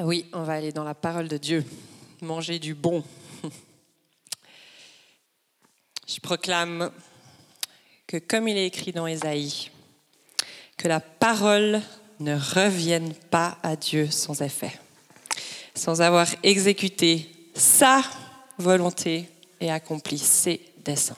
Oui, 0.00 0.24
on 0.32 0.42
va 0.42 0.54
aller 0.54 0.72
dans 0.72 0.84
la 0.84 0.94
parole 0.94 1.28
de 1.28 1.36
Dieu, 1.36 1.66
manger 2.22 2.58
du 2.58 2.74
bon. 2.74 3.04
Je 6.08 6.18
proclame 6.18 6.90
que 8.06 8.16
comme 8.16 8.48
il 8.48 8.56
est 8.56 8.66
écrit 8.66 8.92
dans 8.92 9.06
Ésaïe, 9.06 9.70
que 10.78 10.88
la 10.88 11.00
parole 11.00 11.82
ne 12.20 12.34
revienne 12.34 13.12
pas 13.30 13.58
à 13.62 13.76
Dieu 13.76 14.10
sans 14.10 14.40
effet, 14.40 14.72
sans 15.74 16.00
avoir 16.00 16.26
exécuté 16.42 17.30
sa 17.54 18.02
volonté 18.56 19.28
et 19.60 19.70
accompli 19.70 20.16
ses 20.16 20.62
desseins. 20.78 21.16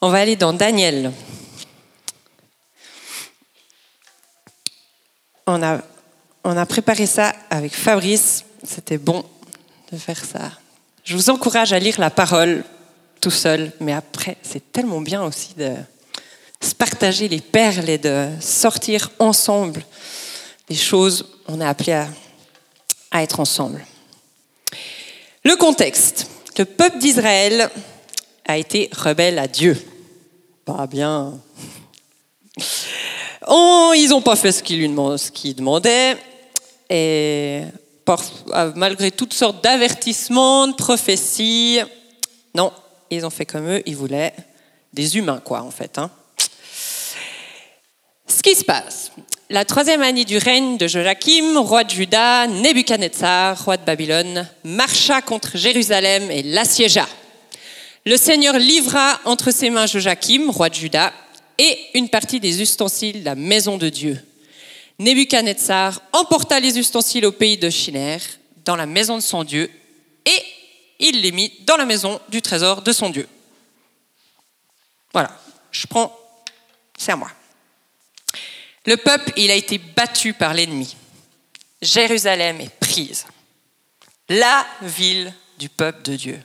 On 0.00 0.10
va 0.10 0.18
aller 0.18 0.36
dans 0.36 0.52
Daniel. 0.52 1.12
On 6.44 6.56
a, 6.56 6.66
préparé 6.66 7.06
ça 7.06 7.34
avec 7.50 7.74
Fabrice. 7.74 8.44
C'était 8.66 8.98
bon 8.98 9.24
de 9.92 9.98
faire 9.98 10.24
ça. 10.24 10.52
Je 11.04 11.14
vous 11.14 11.30
encourage 11.30 11.72
à 11.72 11.78
lire 11.78 11.98
la 11.98 12.10
parole 12.10 12.64
tout 13.20 13.30
seul, 13.30 13.72
mais 13.80 13.92
après, 13.92 14.36
c'est 14.42 14.72
tellement 14.72 15.00
bien 15.00 15.22
aussi 15.22 15.54
de 15.56 15.74
se 16.60 16.74
partager 16.74 17.28
les 17.28 17.40
perles 17.40 17.88
et 17.88 17.98
de 17.98 18.28
sortir 18.40 19.10
ensemble 19.18 19.82
des 20.68 20.76
choses. 20.76 21.26
On 21.46 21.60
est 21.60 21.66
appelé 21.66 21.92
à, 21.92 22.08
à 23.10 23.22
être 23.22 23.40
ensemble. 23.40 23.84
Le 25.44 25.56
contexte. 25.56 26.28
Le 26.58 26.64
peuple 26.64 26.98
d'Israël 26.98 27.70
a 28.46 28.58
été 28.58 28.90
rebelle 28.92 29.38
à 29.38 29.46
Dieu. 29.46 29.80
Pas 30.64 30.88
bien. 30.88 31.40
Oh, 33.48 33.92
ils 33.96 34.10
n'ont 34.10 34.20
pas 34.20 34.36
fait 34.36 34.52
ce 34.52 34.62
qu'ils 34.62 34.94
qu 35.34 35.54
demandaient. 35.54 36.16
Et 36.90 37.62
malgré 38.74 39.10
toutes 39.10 39.34
sortes 39.34 39.62
d'avertissements, 39.62 40.68
de 40.68 40.74
prophéties, 40.74 41.80
non, 42.54 42.72
ils 43.10 43.24
ont 43.24 43.30
fait 43.30 43.46
comme 43.46 43.68
eux, 43.68 43.82
ils 43.86 43.96
voulaient 43.96 44.34
des 44.92 45.16
humains, 45.16 45.40
quoi, 45.42 45.62
en 45.62 45.70
fait. 45.70 45.98
Hein. 45.98 46.10
Ce 48.26 48.42
qui 48.42 48.54
se 48.54 48.64
passe, 48.64 49.12
la 49.50 49.64
troisième 49.64 50.02
année 50.02 50.26
du 50.26 50.36
règne 50.36 50.76
de 50.76 50.86
Joachim, 50.86 51.56
roi 51.58 51.84
de 51.84 51.90
Juda, 51.90 52.46
Nebuchadnezzar, 52.46 53.64
roi 53.64 53.78
de 53.78 53.84
Babylone, 53.84 54.46
marcha 54.64 55.22
contre 55.22 55.56
Jérusalem 55.56 56.30
et 56.30 56.42
l'assiégea. 56.42 57.08
Le 58.04 58.16
Seigneur 58.16 58.58
livra 58.58 59.18
entre 59.24 59.50
ses 59.50 59.70
mains 59.70 59.86
Joachim, 59.86 60.50
roi 60.50 60.68
de 60.68 60.74
Juda, 60.74 61.12
et 61.58 61.78
une 61.94 62.08
partie 62.08 62.40
des 62.40 62.62
ustensiles 62.62 63.20
de 63.20 63.24
la 63.24 63.34
maison 63.34 63.76
de 63.76 63.88
Dieu. 63.88 64.24
Nebuchadnezzar 64.98 66.00
emporta 66.12 66.58
les 66.60 66.78
ustensiles 66.78 67.26
au 67.26 67.32
pays 67.32 67.56
de 67.56 67.68
Chiner, 67.68 68.18
dans 68.64 68.76
la 68.76 68.86
maison 68.86 69.16
de 69.16 69.22
son 69.22 69.44
Dieu, 69.44 69.70
et 70.24 70.44
il 70.98 71.20
les 71.20 71.32
mit 71.32 71.52
dans 71.60 71.76
la 71.76 71.84
maison 71.84 72.20
du 72.28 72.42
trésor 72.42 72.82
de 72.82 72.92
son 72.92 73.10
Dieu. 73.10 73.28
Voilà, 75.12 75.30
je 75.70 75.86
prends, 75.86 76.16
c'est 76.96 77.12
à 77.12 77.16
moi. 77.16 77.30
Le 78.86 78.96
peuple, 78.96 79.32
il 79.36 79.50
a 79.50 79.54
été 79.54 79.78
battu 79.78 80.32
par 80.32 80.54
l'ennemi. 80.54 80.96
Jérusalem 81.80 82.60
est 82.60 82.74
prise. 82.80 83.26
La 84.28 84.66
ville 84.82 85.32
du 85.58 85.68
peuple 85.68 86.02
de 86.02 86.16
Dieu. 86.16 86.40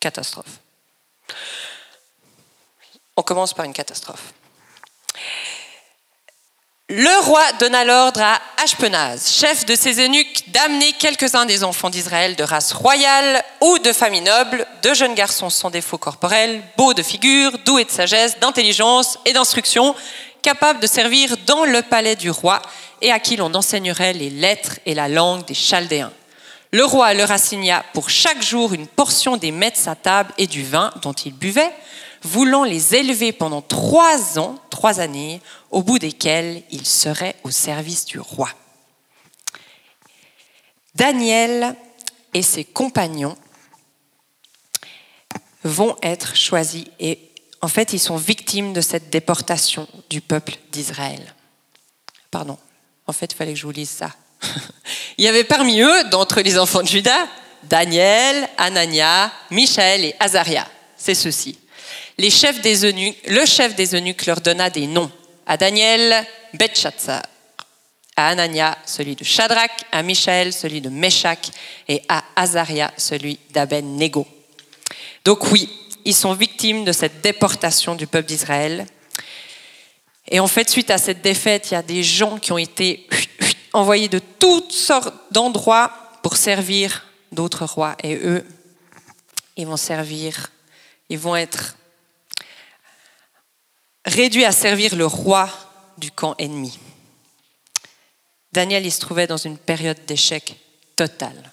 Catastrophe. 0.00 0.60
On 3.16 3.22
commence 3.22 3.54
par 3.54 3.64
une 3.64 3.72
catastrophe. 3.72 4.32
Le 6.88 7.24
roi 7.24 7.42
donna 7.58 7.84
l'ordre 7.84 8.20
à 8.20 8.40
Ashpenaz, 8.62 9.28
chef 9.28 9.66
de 9.66 9.74
ses 9.74 10.04
eunuques, 10.04 10.44
d'amener 10.52 10.92
quelques-uns 10.92 11.44
des 11.44 11.64
enfants 11.64 11.90
d'Israël 11.90 12.36
de 12.36 12.44
race 12.44 12.72
royale 12.72 13.42
ou 13.60 13.80
de 13.80 13.92
famille 13.92 14.20
noble, 14.20 14.64
de 14.84 14.94
jeunes 14.94 15.14
garçons 15.14 15.50
sans 15.50 15.70
défaut 15.70 15.98
corporel, 15.98 16.62
beaux 16.76 16.94
de 16.94 17.02
figure, 17.02 17.58
doués 17.64 17.84
de 17.84 17.90
sagesse, 17.90 18.38
d'intelligence 18.38 19.18
et 19.24 19.32
d'instruction, 19.32 19.96
capables 20.42 20.78
de 20.78 20.86
servir 20.86 21.36
dans 21.44 21.64
le 21.64 21.82
palais 21.82 22.14
du 22.14 22.30
roi 22.30 22.62
et 23.02 23.10
à 23.10 23.18
qui 23.18 23.34
l'on 23.34 23.52
enseignerait 23.54 24.12
les 24.12 24.30
lettres 24.30 24.78
et 24.86 24.94
la 24.94 25.08
langue 25.08 25.44
des 25.44 25.54
Chaldéens. 25.54 26.12
Le 26.70 26.84
roi 26.84 27.14
leur 27.14 27.32
assigna 27.32 27.84
pour 27.94 28.10
chaque 28.10 28.42
jour 28.42 28.74
une 28.74 28.86
portion 28.86 29.36
des 29.36 29.50
mets 29.50 29.72
de 29.72 29.76
sa 29.76 29.96
table 29.96 30.32
et 30.38 30.46
du 30.46 30.62
vin 30.62 30.92
dont 31.02 31.14
ils 31.14 31.34
buvaient, 31.34 31.72
voulant 32.26 32.64
les 32.64 32.94
élever 32.94 33.32
pendant 33.32 33.62
trois 33.62 34.38
ans, 34.38 34.58
trois 34.68 35.00
années, 35.00 35.40
au 35.70 35.82
bout 35.82 35.98
desquelles 35.98 36.62
ils 36.70 36.86
seraient 36.86 37.36
au 37.44 37.50
service 37.50 38.04
du 38.04 38.18
roi. 38.18 38.50
Daniel 40.94 41.74
et 42.34 42.42
ses 42.42 42.64
compagnons 42.64 43.36
vont 45.62 45.96
être 46.02 46.36
choisis 46.36 46.84
et 47.00 47.18
en 47.60 47.68
fait 47.68 47.92
ils 47.92 47.98
sont 47.98 48.16
victimes 48.16 48.72
de 48.72 48.80
cette 48.80 49.10
déportation 49.10 49.88
du 50.10 50.20
peuple 50.20 50.56
d'Israël. 50.72 51.34
Pardon, 52.30 52.58
en 53.06 53.12
fait 53.12 53.32
il 53.32 53.36
fallait 53.36 53.52
que 53.54 53.58
je 53.58 53.66
vous 53.66 53.72
lise 53.72 53.90
ça. 53.90 54.10
il 55.18 55.24
y 55.24 55.28
avait 55.28 55.44
parmi 55.44 55.80
eux, 55.80 56.04
d'entre 56.10 56.40
les 56.40 56.58
enfants 56.58 56.82
de 56.82 56.88
Judas, 56.88 57.26
Daniel, 57.64 58.48
Anania, 58.58 59.32
Michaël 59.50 60.04
et 60.04 60.14
Azaria. 60.20 60.66
C'est 60.96 61.14
ceux-ci 61.14 61.58
le 62.18 62.30
chef 62.30 62.60
des 62.62 63.94
eunuques 63.94 64.26
leur 64.26 64.40
donna 64.40 64.70
des 64.70 64.86
noms. 64.86 65.10
À 65.46 65.56
Daniel, 65.56 66.26
Betshazzar. 66.54 67.22
À 68.16 68.28
Anania, 68.28 68.78
celui 68.86 69.14
de 69.14 69.24
Shadrach. 69.24 69.70
À 69.92 70.02
Michaël, 70.02 70.52
celui 70.52 70.80
de 70.80 70.88
Meshach. 70.88 71.50
Et 71.88 72.02
à 72.08 72.24
Azaria, 72.34 72.92
celui 72.96 73.38
d'Aben-Nego. 73.50 74.26
Donc 75.24 75.50
oui, 75.52 75.68
ils 76.04 76.14
sont 76.14 76.32
victimes 76.34 76.84
de 76.84 76.92
cette 76.92 77.20
déportation 77.20 77.94
du 77.94 78.06
peuple 78.06 78.28
d'Israël. 78.28 78.86
Et 80.28 80.40
en 80.40 80.46
fait, 80.46 80.70
suite 80.70 80.90
à 80.90 80.98
cette 80.98 81.20
défaite, 81.20 81.70
il 81.70 81.74
y 81.74 81.76
a 81.76 81.82
des 81.82 82.02
gens 82.02 82.38
qui 82.38 82.52
ont 82.52 82.58
été 82.58 83.06
envoyés 83.72 84.08
de 84.08 84.20
toutes 84.38 84.72
sortes 84.72 85.14
d'endroits 85.30 85.92
pour 86.22 86.36
servir 86.36 87.06
d'autres 87.32 87.66
rois. 87.66 87.96
Et 88.02 88.16
eux, 88.16 88.44
ils 89.56 89.66
vont 89.66 89.76
servir, 89.76 90.50
ils 91.08 91.18
vont 91.18 91.36
être 91.36 91.76
réduit 94.06 94.44
à 94.44 94.52
servir 94.52 94.94
le 94.94 95.06
roi 95.06 95.50
du 95.98 96.10
camp 96.10 96.34
ennemi. 96.38 96.78
Daniel 98.52 98.86
il 98.86 98.92
se 98.92 99.00
trouvait 99.00 99.26
dans 99.26 99.36
une 99.36 99.58
période 99.58 99.98
d'échec 100.06 100.56
total. 100.94 101.52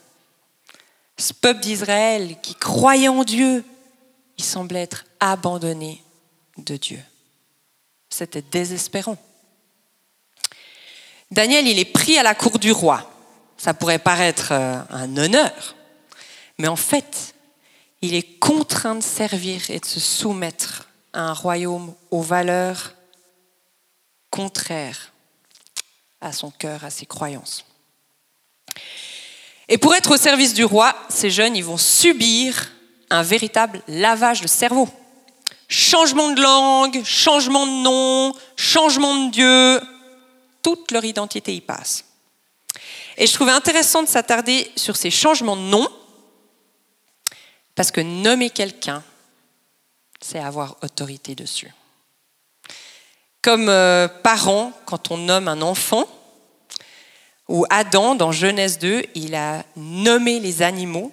Ce 1.18 1.34
peuple 1.34 1.60
d'Israël 1.62 2.38
qui 2.42 2.56
croyait 2.56 3.10
en 3.10 3.24
Dieu, 3.24 3.66
il 4.38 4.44
semblait 4.44 4.84
être 4.84 5.06
abandonné 5.20 6.02
de 6.58 6.78
Dieu. 6.78 7.00
C'était 8.10 8.42
désespérant. 8.42 9.18
Daniel, 11.32 11.68
il 11.68 11.80
est 11.80 11.86
pris 11.86 12.18
à 12.18 12.24
la 12.24 12.36
cour 12.36 12.60
du 12.60 12.72
roi. 12.72 13.10
Ça 13.58 13.74
pourrait 13.74 14.00
paraître 14.00 14.50
euh, 14.52 14.80
un 14.90 15.18
honneur, 15.18 15.76
mais 16.58 16.68
en 16.68 16.76
fait, 16.76 17.34
il 18.02 18.14
est 18.14 18.40
contraint 18.40 18.96
de 18.96 19.04
servir 19.04 19.70
et 19.70 19.80
de 19.80 19.86
se 19.86 20.00
soumettre 20.00 20.90
un 21.14 21.34
royaume 21.34 21.94
aux 22.12 22.22
valeurs 22.22 22.94
contraires 24.30 25.12
à 26.22 26.32
son 26.32 26.52
cœur, 26.52 26.84
à 26.84 26.90
ses 26.90 27.06
croyances. 27.06 27.66
Et 29.68 29.78
pour 29.78 29.94
être 29.96 30.12
au 30.12 30.18
service 30.18 30.54
du 30.54 30.66
roi, 30.66 30.96
ces 31.10 31.30
jeunes, 31.30 31.56
ils 31.56 31.64
vont 31.64 31.78
subir 31.78 32.72
un 33.10 33.24
véritable 33.24 33.82
lavage 33.88 34.42
de 34.42 34.48
cerveau. 34.48 34.90
Changement 35.68 36.32
de 36.32 36.42
langue, 36.42 37.04
changement 37.04 37.66
de 37.66 37.84
nom, 37.84 38.36
changement 38.56 39.26
de 39.26 39.32
Dieu, 39.32 39.82
toute 40.62 40.92
leur 40.92 41.06
identité 41.06 41.56
y 41.56 41.62
passe. 41.62 42.06
Et 43.18 43.28
je 43.28 43.34
trouvais 43.34 43.52
intéressant 43.52 44.02
de 44.02 44.08
s'attarder 44.08 44.72
sur 44.76 44.96
ces 44.96 45.12
changements 45.12 45.56
de 45.56 45.62
nom, 45.62 45.88
parce 47.76 47.92
que 47.92 48.02
nommer 48.02 48.50
quelqu'un, 48.50 49.04
c'est 50.24 50.40
avoir 50.40 50.78
autorité 50.82 51.36
dessus. 51.36 51.72
Comme 53.42 53.68
euh, 53.68 54.08
parent, 54.08 54.72
quand 54.86 55.12
on 55.12 55.18
nomme 55.18 55.48
un 55.48 55.62
enfant, 55.62 56.08
ou 57.50 57.66
Adam, 57.70 58.16
dans 58.16 58.32
Genèse 58.32 58.80
2, 58.80 59.04
il 59.16 59.36
a 59.36 59.64
nommé 59.76 60.40
les 60.40 60.62
animaux, 60.62 61.12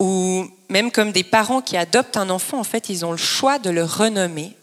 ou 0.00 0.46
même 0.70 0.90
comme 0.90 1.12
des 1.12 1.22
parents 1.22 1.60
qui 1.60 1.76
adoptent 1.76 2.16
un 2.16 2.30
enfant, 2.30 2.58
en 2.58 2.64
fait, 2.64 2.88
ils 2.88 3.04
ont 3.04 3.12
le 3.12 3.18
choix 3.18 3.58
de 3.58 3.70
le 3.70 3.84
renommer. 3.84 4.56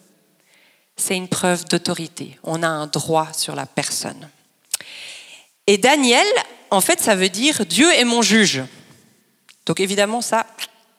C'est 0.98 1.16
une 1.16 1.28
preuve 1.28 1.66
d'autorité. 1.66 2.38
On 2.44 2.64
a 2.64 2.68
un 2.68 2.88
droit 2.88 3.32
sur 3.34 3.56
la 3.56 3.66
personne. 3.66 4.30
Et 5.68 5.78
Daniel, 5.78 6.26
en 6.70 6.82
fait, 6.82 7.00
ça 7.00 7.16
veut 7.16 7.30
dire 7.30 7.66
Dieu 7.66 7.92
est 7.94 8.04
mon 8.04 8.22
juge. 8.22 8.64
Donc 9.66 9.80
évidemment, 9.80 10.22
ça, 10.22 10.46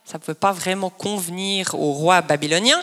ça 0.04 0.18
ne 0.18 0.18
pouvait 0.18 0.34
pas 0.34 0.52
vraiment 0.52 0.90
convenir 0.90 1.74
au 1.74 1.92
roi 1.92 2.22
babylonien. 2.22 2.82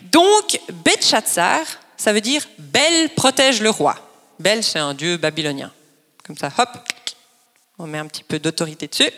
Donc, 0.00 0.60
Belshazzar, 0.84 1.60
ça 1.96 2.12
veut 2.12 2.20
dire 2.20 2.46
Bel 2.58 3.10
protège 3.10 3.60
le 3.60 3.70
roi. 3.70 3.96
Bel, 4.38 4.64
c'est 4.64 4.78
un 4.78 4.94
dieu 4.94 5.16
babylonien. 5.16 5.72
Comme 6.26 6.36
ça, 6.36 6.50
hop, 6.56 6.68
on 7.78 7.86
met 7.86 7.98
un 7.98 8.06
petit 8.06 8.24
peu 8.24 8.38
d'autorité 8.38 8.88
dessus. 8.88 9.10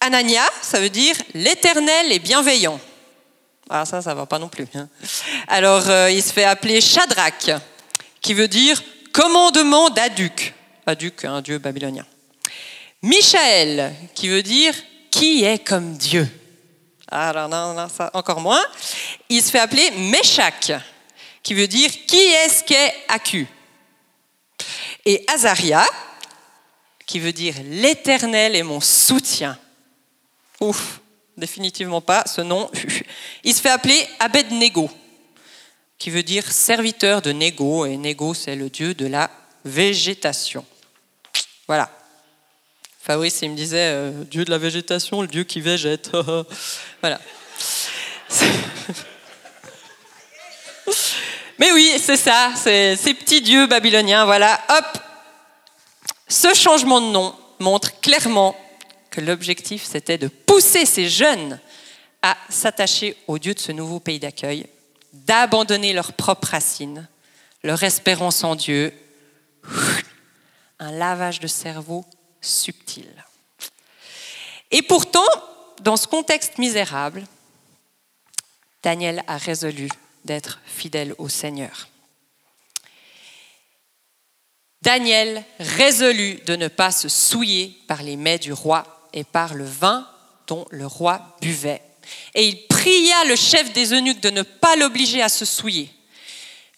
Anania, 0.00 0.42
ça 0.62 0.80
veut 0.80 0.90
dire 0.90 1.14
l'éternel 1.34 2.12
est 2.12 2.18
bienveillant. 2.18 2.80
Ah, 3.68 3.84
ça, 3.84 4.02
ça 4.02 4.14
va 4.14 4.26
pas 4.26 4.38
non 4.38 4.48
plus. 4.48 4.66
Hein. 4.74 4.88
Alors, 5.46 5.88
euh, 5.88 6.10
il 6.10 6.22
se 6.22 6.32
fait 6.32 6.44
appeler 6.44 6.80
Shadrach, 6.80 7.50
qui 8.20 8.34
veut 8.34 8.48
dire 8.48 8.82
commandement 9.12 9.90
d'Aduc. 9.90 10.54
Aduc, 10.86 11.24
un 11.24 11.40
dieu 11.40 11.58
babylonien. 11.58 12.04
Michael, 13.02 13.94
qui 14.14 14.28
veut 14.28 14.42
dire 14.42 14.74
qui 15.10 15.44
est 15.44 15.64
comme 15.64 15.96
Dieu? 15.96 16.28
Alors, 17.10 17.48
non, 17.48 17.74
non, 17.74 17.88
ça, 17.88 18.10
encore 18.14 18.40
moins. 18.40 18.64
Il 19.28 19.42
se 19.42 19.50
fait 19.50 19.58
appeler 19.58 19.90
Meshach, 19.90 20.72
qui 21.42 21.54
veut 21.54 21.66
dire 21.66 21.90
qui 22.06 22.16
est-ce 22.16 22.62
qu'est 22.62 22.94
Aku. 23.08 23.46
Et 25.04 25.24
Azaria, 25.32 25.84
qui 27.06 27.18
veut 27.18 27.32
dire 27.32 27.54
l'éternel 27.64 28.54
est 28.54 28.62
mon 28.62 28.80
soutien. 28.80 29.58
Ouf, 30.60 31.00
définitivement 31.36 32.00
pas 32.00 32.24
ce 32.26 32.42
nom. 32.42 32.70
Il 33.44 33.54
se 33.54 33.60
fait 33.60 33.70
appeler 33.70 34.06
Abednego, 34.20 34.90
qui 35.98 36.10
veut 36.10 36.22
dire 36.22 36.50
serviteur 36.52 37.22
de 37.22 37.32
Nego, 37.32 37.86
et 37.86 37.96
Nego 37.96 38.34
c'est 38.34 38.54
le 38.54 38.70
dieu 38.70 38.94
de 38.94 39.06
la 39.06 39.30
végétation. 39.64 40.64
Voilà. 41.66 41.90
Fabrice, 43.10 43.42
il 43.42 43.50
me 43.50 43.56
disait, 43.56 43.90
euh, 43.90 44.12
Dieu 44.30 44.44
de 44.44 44.50
la 44.52 44.58
végétation, 44.58 45.20
le 45.20 45.26
Dieu 45.26 45.42
qui 45.42 45.60
végète. 45.60 46.12
voilà. 47.00 47.20
Mais 51.58 51.72
oui, 51.72 51.90
c'est 52.00 52.16
ça, 52.16 52.52
ces 52.54 52.96
petits 53.14 53.40
dieux 53.40 53.66
babyloniens, 53.66 54.24
voilà, 54.26 54.60
hop. 54.68 54.98
Ce 56.28 56.54
changement 56.54 57.00
de 57.00 57.06
nom 57.06 57.34
montre 57.58 58.00
clairement 58.00 58.54
que 59.10 59.20
l'objectif, 59.20 59.84
c'était 59.84 60.16
de 60.16 60.28
pousser 60.28 60.86
ces 60.86 61.08
jeunes 61.08 61.58
à 62.22 62.36
s'attacher 62.48 63.16
au 63.26 63.40
Dieu 63.40 63.54
de 63.54 63.58
ce 63.58 63.72
nouveau 63.72 63.98
pays 63.98 64.20
d'accueil, 64.20 64.66
d'abandonner 65.12 65.92
leurs 65.92 66.12
propres 66.12 66.50
racines, 66.50 67.08
leur 67.64 67.82
espérance 67.82 68.44
en 68.44 68.54
Dieu, 68.54 68.94
un 70.78 70.92
lavage 70.92 71.40
de 71.40 71.48
cerveau 71.48 72.04
subtil. 72.40 73.24
Et 74.70 74.82
pourtant, 74.82 75.26
dans 75.80 75.96
ce 75.96 76.06
contexte 76.06 76.58
misérable, 76.58 77.24
Daniel 78.82 79.22
a 79.26 79.36
résolu 79.36 79.88
d'être 80.24 80.60
fidèle 80.64 81.14
au 81.18 81.28
Seigneur. 81.28 81.88
Daniel 84.82 85.44
résolut 85.58 86.40
de 86.46 86.56
ne 86.56 86.68
pas 86.68 86.90
se 86.90 87.08
souiller 87.08 87.76
par 87.86 88.02
les 88.02 88.16
mets 88.16 88.38
du 88.38 88.52
roi 88.52 89.08
et 89.12 89.24
par 89.24 89.54
le 89.54 89.64
vin 89.64 90.08
dont 90.46 90.66
le 90.70 90.86
roi 90.86 91.36
buvait. 91.42 91.82
Et 92.34 92.48
il 92.48 92.66
pria 92.66 93.24
le 93.24 93.36
chef 93.36 93.72
des 93.72 93.92
eunuques 93.92 94.20
de 94.20 94.30
ne 94.30 94.42
pas 94.42 94.76
l'obliger 94.76 95.20
à 95.20 95.28
se 95.28 95.44
souiller. 95.44 95.90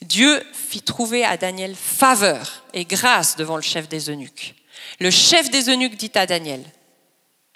Dieu 0.02 0.44
fit 0.52 0.82
trouver 0.82 1.24
à 1.24 1.36
Daniel 1.36 1.76
faveur 1.76 2.64
et 2.74 2.84
grâce 2.84 3.36
devant 3.36 3.56
le 3.56 3.62
chef 3.62 3.88
des 3.88 4.10
eunuques. 4.10 4.56
Le 5.02 5.10
chef 5.10 5.50
des 5.50 5.68
eunuques 5.68 5.96
dit 5.96 6.12
à 6.14 6.26
Daniel, 6.26 6.62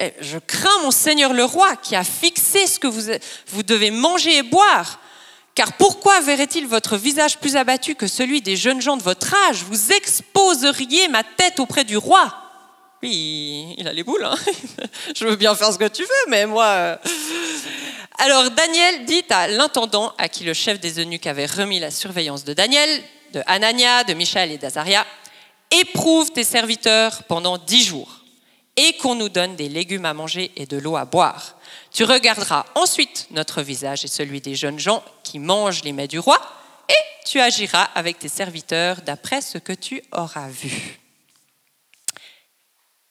eh, 0.00 0.12
Je 0.20 0.38
crains 0.38 0.82
mon 0.82 0.90
Seigneur 0.90 1.32
le 1.32 1.44
roi 1.44 1.76
qui 1.76 1.94
a 1.94 2.02
fixé 2.02 2.66
ce 2.66 2.80
que 2.80 2.88
vous, 2.88 3.62
devez 3.62 3.92
manger 3.92 4.38
et 4.38 4.42
boire. 4.42 4.98
Car 5.54 5.74
pourquoi 5.74 6.20
verrait-il 6.22 6.66
votre 6.66 6.96
visage 6.96 7.38
plus 7.38 7.54
abattu 7.54 7.94
que 7.94 8.08
celui 8.08 8.42
des 8.42 8.56
jeunes 8.56 8.80
gens 8.80 8.96
de 8.96 9.02
votre 9.02 9.32
âge? 9.48 9.62
Vous 9.62 9.92
exposeriez 9.92 11.06
ma 11.06 11.22
tête 11.22 11.60
auprès 11.60 11.84
du 11.84 11.96
roi. 11.96 12.34
Oui, 13.00 13.76
il 13.78 13.86
a 13.86 13.92
les 13.92 14.02
boules. 14.02 14.24
Hein 14.24 14.34
Je 15.16 15.24
veux 15.24 15.36
bien 15.36 15.54
faire 15.54 15.72
ce 15.72 15.78
que 15.78 15.88
tu 15.88 16.02
veux, 16.02 16.30
mais 16.30 16.46
moi... 16.46 16.64
Euh. 16.64 16.96
Alors 18.18 18.50
Daniel 18.50 19.04
dit 19.04 19.24
à 19.30 19.46
l'intendant 19.46 20.12
à 20.18 20.28
qui 20.28 20.42
le 20.42 20.52
chef 20.52 20.80
des 20.80 20.98
eunuques 20.98 21.28
avait 21.28 21.46
remis 21.46 21.78
la 21.78 21.92
surveillance 21.92 22.42
de 22.42 22.54
Daniel, 22.54 22.90
de 23.34 23.42
Anania, 23.46 24.02
de 24.02 24.14
Michel 24.14 24.50
et 24.50 24.58
d'Azaria, 24.58 25.06
éprouve 25.70 26.30
tes 26.32 26.44
serviteurs 26.44 27.24
pendant 27.24 27.58
dix 27.58 27.84
jours 27.84 28.20
et 28.76 28.92
qu'on 28.98 29.14
nous 29.14 29.28
donne 29.28 29.56
des 29.56 29.68
légumes 29.68 30.04
à 30.04 30.14
manger 30.14 30.52
et 30.56 30.66
de 30.66 30.76
l'eau 30.76 30.96
à 30.96 31.04
boire. 31.04 31.56
Tu 31.90 32.04
regarderas 32.04 32.66
ensuite 32.74 33.26
notre 33.30 33.62
visage 33.62 34.04
et 34.04 34.08
celui 34.08 34.40
des 34.40 34.54
jeunes 34.54 34.78
gens 34.78 35.02
qui 35.22 35.38
mangent 35.38 35.82
les 35.82 35.92
mets 35.92 36.08
du 36.08 36.18
roi 36.18 36.38
et 36.88 37.26
tu 37.26 37.40
agiras 37.40 37.84
avec 37.94 38.18
tes 38.18 38.28
serviteurs 38.28 39.00
d'après 39.02 39.40
ce 39.40 39.58
que 39.58 39.72
tu 39.72 40.02
auras 40.12 40.48
vu. 40.48 41.00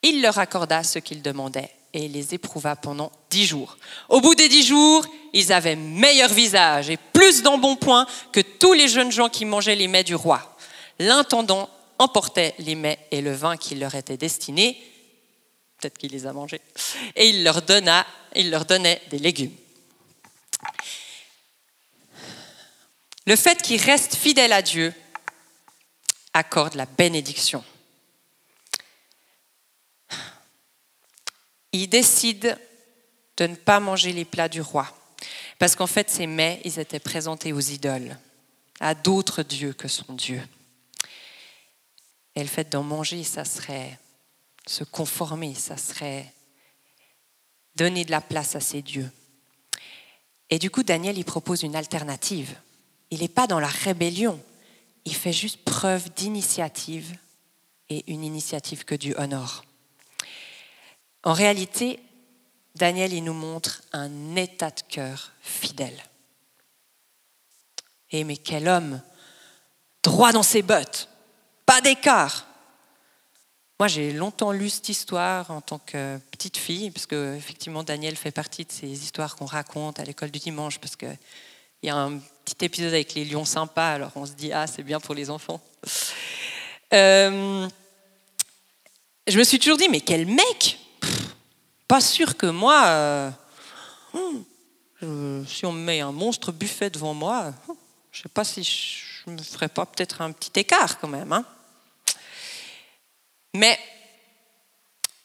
Il 0.02 0.22
leur 0.22 0.38
accorda 0.38 0.84
ce 0.84 1.00
qu'ils 1.00 1.22
demandaient 1.22 1.70
et 1.92 2.08
les 2.08 2.34
éprouva 2.34 2.76
pendant 2.76 3.10
dix 3.30 3.46
jours. 3.46 3.76
Au 4.08 4.20
bout 4.20 4.34
des 4.34 4.48
dix 4.48 4.64
jours, 4.64 5.04
ils 5.32 5.52
avaient 5.52 5.76
meilleur 5.76 6.30
visage 6.32 6.90
et 6.90 6.96
plus 6.96 7.42
d'embonpoint 7.42 8.06
que 8.32 8.40
tous 8.40 8.72
les 8.72 8.86
jeunes 8.86 9.10
gens 9.10 9.28
qui 9.28 9.44
mangeaient 9.44 9.74
les 9.74 9.88
mets 9.88 10.04
du 10.04 10.14
roi. 10.14 10.56
L'intendant 10.98 11.68
emportait 11.98 12.54
les 12.58 12.74
mets 12.74 12.98
et 13.10 13.20
le 13.20 13.32
vin 13.32 13.56
qui 13.56 13.74
leur 13.74 13.94
était 13.94 14.16
destiné, 14.16 14.80
peut-être 15.78 15.98
qu'il 15.98 16.12
les 16.12 16.26
a 16.26 16.32
mangés, 16.32 16.60
et 17.14 17.28
il 17.28 17.44
leur, 17.44 17.62
donna, 17.62 18.06
il 18.34 18.50
leur 18.50 18.64
donnait 18.64 19.02
des 19.10 19.18
légumes. 19.18 19.54
Le 23.26 23.36
fait 23.36 23.60
qu'ils 23.60 23.82
restent 23.82 24.14
fidèles 24.14 24.52
à 24.52 24.62
Dieu 24.62 24.94
accorde 26.32 26.74
la 26.74 26.86
bénédiction. 26.86 27.64
Ils 31.72 31.88
décident 31.88 32.54
de 33.36 33.46
ne 33.46 33.54
pas 33.54 33.80
manger 33.80 34.12
les 34.12 34.24
plats 34.24 34.48
du 34.48 34.60
roi, 34.60 34.86
parce 35.58 35.76
qu'en 35.76 35.86
fait, 35.86 36.08
ces 36.08 36.26
mets, 36.26 36.60
ils 36.64 36.78
étaient 36.78 37.00
présentés 37.00 37.52
aux 37.52 37.60
idoles, 37.60 38.16
à 38.80 38.94
d'autres 38.94 39.42
dieux 39.42 39.72
que 39.72 39.88
son 39.88 40.14
Dieu. 40.14 40.40
Et 42.36 42.40
le 42.40 42.48
fait 42.48 42.70
d'en 42.70 42.82
manger, 42.82 43.24
ça 43.24 43.44
serait 43.44 43.98
se 44.66 44.84
conformer, 44.84 45.54
ça 45.54 45.76
serait 45.76 46.32
donner 47.76 48.04
de 48.04 48.10
la 48.10 48.20
place 48.20 48.54
à 48.54 48.60
ces 48.60 48.82
dieux. 48.82 49.10
Et 50.50 50.58
du 50.58 50.70
coup, 50.70 50.82
Daniel, 50.82 51.18
il 51.18 51.24
propose 51.24 51.62
une 51.62 51.76
alternative. 51.76 52.54
Il 53.10 53.20
n'est 53.20 53.28
pas 53.28 53.46
dans 53.46 53.60
la 53.60 53.68
rébellion, 53.68 54.40
il 55.04 55.14
fait 55.14 55.32
juste 55.32 55.64
preuve 55.64 56.12
d'initiative 56.14 57.16
et 57.88 58.04
une 58.12 58.24
initiative 58.24 58.84
que 58.84 58.94
Dieu 58.94 59.14
honore. 59.18 59.64
En 61.22 61.32
réalité, 61.32 62.00
Daniel, 62.74 63.12
il 63.12 63.24
nous 63.24 63.32
montre 63.32 63.82
un 63.92 64.36
état 64.36 64.70
de 64.70 64.82
cœur 64.88 65.32
fidèle. 65.40 66.02
Et 68.10 68.24
mais 68.24 68.36
quel 68.36 68.68
homme, 68.68 69.00
droit 70.02 70.32
dans 70.32 70.42
ses 70.42 70.62
bottes, 70.62 71.08
pas 71.66 71.80
d'écart. 71.80 72.46
Moi, 73.78 73.88
j'ai 73.88 74.12
longtemps 74.12 74.52
lu 74.52 74.70
cette 74.70 74.88
histoire 74.88 75.50
en 75.50 75.60
tant 75.60 75.78
que 75.78 76.18
petite 76.30 76.56
fille, 76.56 76.90
parce 76.90 77.04
que 77.04 77.34
effectivement, 77.36 77.82
Daniel 77.82 78.16
fait 78.16 78.30
partie 78.30 78.64
de 78.64 78.72
ces 78.72 78.88
histoires 78.88 79.36
qu'on 79.36 79.44
raconte 79.44 80.00
à 80.00 80.04
l'école 80.04 80.30
du 80.30 80.38
dimanche, 80.38 80.78
parce 80.78 80.96
qu'il 80.96 81.18
y 81.82 81.90
a 81.90 81.96
un 81.96 82.18
petit 82.44 82.64
épisode 82.64 82.94
avec 82.94 83.12
les 83.14 83.26
lions 83.26 83.44
sympas, 83.44 83.92
alors 83.92 84.12
on 84.14 84.24
se 84.24 84.32
dit, 84.32 84.50
ah, 84.50 84.66
c'est 84.66 84.82
bien 84.82 84.98
pour 84.98 85.14
les 85.14 85.28
enfants. 85.28 85.60
Euh, 86.94 87.68
je 89.26 89.38
me 89.38 89.44
suis 89.44 89.58
toujours 89.58 89.76
dit, 89.76 89.88
mais 89.90 90.00
quel 90.00 90.24
mec? 90.24 90.78
Pas 91.86 92.00
sûr 92.00 92.36
que 92.36 92.46
moi, 92.46 92.86
euh, 92.86 93.30
hmm, 95.02 95.44
si 95.46 95.66
on 95.66 95.72
me 95.72 95.82
met 95.82 96.00
un 96.00 96.12
monstre 96.12 96.50
buffet 96.50 96.88
devant 96.88 97.12
moi, 97.12 97.52
je 98.10 98.20
ne 98.20 98.22
sais 98.22 98.28
pas 98.28 98.44
si 98.44 98.62
je 98.62 99.30
me 99.30 99.36
ferais 99.36 99.68
pas 99.68 99.84
peut-être 99.84 100.22
un 100.22 100.32
petit 100.32 100.58
écart 100.58 100.98
quand 100.98 101.08
même. 101.08 101.32
Hein 101.32 101.44
mais 103.56 103.78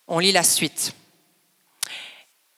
on 0.07 0.19
lit 0.19 0.31
la 0.31 0.43
suite. 0.43 0.93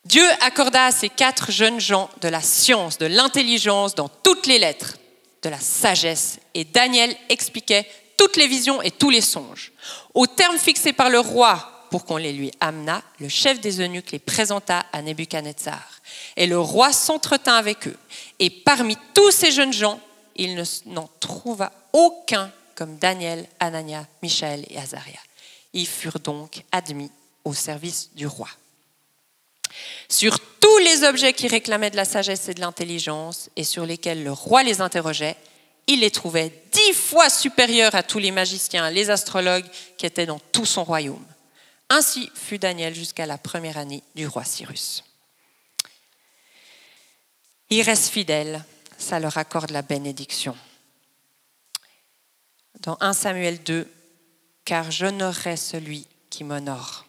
Dieu 0.05 0.25
accorda 0.41 0.87
à 0.87 0.91
ces 0.91 1.09
quatre 1.09 1.51
jeunes 1.51 1.79
gens 1.79 2.09
de 2.21 2.27
la 2.27 2.41
science, 2.41 2.97
de 2.97 3.05
l'intelligence 3.05 3.95
dans 3.95 4.09
toutes 4.09 4.47
les 4.47 4.59
lettres, 4.59 4.97
de 5.41 5.49
la 5.49 5.59
sagesse, 5.59 6.39
et 6.53 6.65
Daniel 6.65 7.15
expliquait 7.29 7.87
toutes 8.17 8.35
les 8.37 8.47
visions 8.47 8.81
et 8.81 8.91
tous 8.91 9.09
les 9.09 9.21
songes. 9.21 9.71
Au 10.13 10.27
terme 10.27 10.57
fixé 10.57 10.93
par 10.93 11.09
le 11.09 11.19
roi 11.19 11.87
pour 11.89 12.05
qu'on 12.05 12.17
les 12.17 12.33
lui 12.33 12.51
amenât, 12.59 13.01
le 13.19 13.29
chef 13.29 13.59
des 13.59 13.81
eunuques 13.81 14.11
les 14.11 14.19
présenta 14.19 14.85
à 14.91 15.01
Nebuchadnezzar. 15.01 16.01
Et 16.35 16.47
le 16.47 16.59
roi 16.59 16.91
s'entretint 16.91 17.55
avec 17.55 17.87
eux. 17.87 17.97
Et 18.39 18.49
parmi 18.49 18.97
tous 19.13 19.31
ces 19.31 19.51
jeunes 19.51 19.73
gens, 19.73 19.99
il 20.35 20.61
n'en 20.87 21.09
trouva 21.19 21.71
aucun 21.93 22.51
comme 22.75 22.97
Daniel, 22.97 23.47
Anania, 23.59 24.05
Michaël 24.21 24.65
et 24.69 24.77
Azaria. 24.79 25.19
Ils 25.73 25.87
furent 25.87 26.19
donc 26.19 26.63
admis 26.71 27.11
au 27.43 27.53
service 27.53 28.11
du 28.15 28.27
roi. 28.27 28.49
Sur 30.07 30.39
tous 30.39 30.77
les 30.79 31.03
objets 31.03 31.33
qui 31.33 31.47
réclamaient 31.47 31.89
de 31.89 31.95
la 31.95 32.05
sagesse 32.05 32.47
et 32.47 32.53
de 32.53 32.61
l'intelligence 32.61 33.49
et 33.55 33.63
sur 33.63 33.85
lesquels 33.85 34.23
le 34.23 34.31
roi 34.31 34.63
les 34.63 34.81
interrogeait, 34.81 35.35
il 35.87 36.01
les 36.01 36.11
trouvait 36.11 36.53
dix 36.71 36.93
fois 36.93 37.29
supérieurs 37.29 37.95
à 37.95 38.03
tous 38.03 38.19
les 38.19 38.31
magiciens, 38.31 38.89
les 38.89 39.09
astrologues 39.09 39.65
qui 39.97 40.05
étaient 40.05 40.25
dans 40.25 40.39
tout 40.39 40.65
son 40.65 40.83
royaume. 40.83 41.25
Ainsi 41.89 42.31
fut 42.33 42.59
Daniel 42.59 42.95
jusqu'à 42.95 43.25
la 43.25 43.37
première 43.37 43.77
année 43.77 44.03
du 44.15 44.27
roi 44.27 44.43
Cyrus. 44.43 45.03
Il 47.69 47.81
reste 47.81 48.09
fidèle, 48.09 48.63
ça 48.97 49.19
leur 49.19 49.37
accorde 49.37 49.71
la 49.71 49.81
bénédiction. 49.81 50.55
Dans 52.79 52.97
1 53.01 53.13
Samuel 53.13 53.61
2, 53.63 53.89
car 54.65 54.91
j'honorerai 54.91 55.57
celui 55.57 56.07
qui 56.29 56.43
m'honore. 56.43 57.05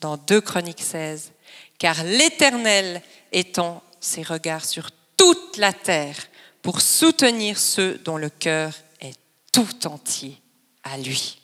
Dans 0.00 0.16
2 0.16 0.40
Chroniques 0.40 0.82
16, 0.82 1.32
car 1.78 2.02
l'Éternel 2.04 3.02
étend 3.30 3.82
ses 4.00 4.22
regards 4.22 4.64
sur 4.64 4.90
toute 5.16 5.56
la 5.56 5.72
terre 5.72 6.16
pour 6.60 6.80
soutenir 6.80 7.58
ceux 7.58 7.98
dont 7.98 8.16
le 8.16 8.30
cœur 8.30 8.74
est 9.00 9.18
tout 9.52 9.86
entier 9.86 10.40
à 10.82 10.98
lui. 10.98 11.40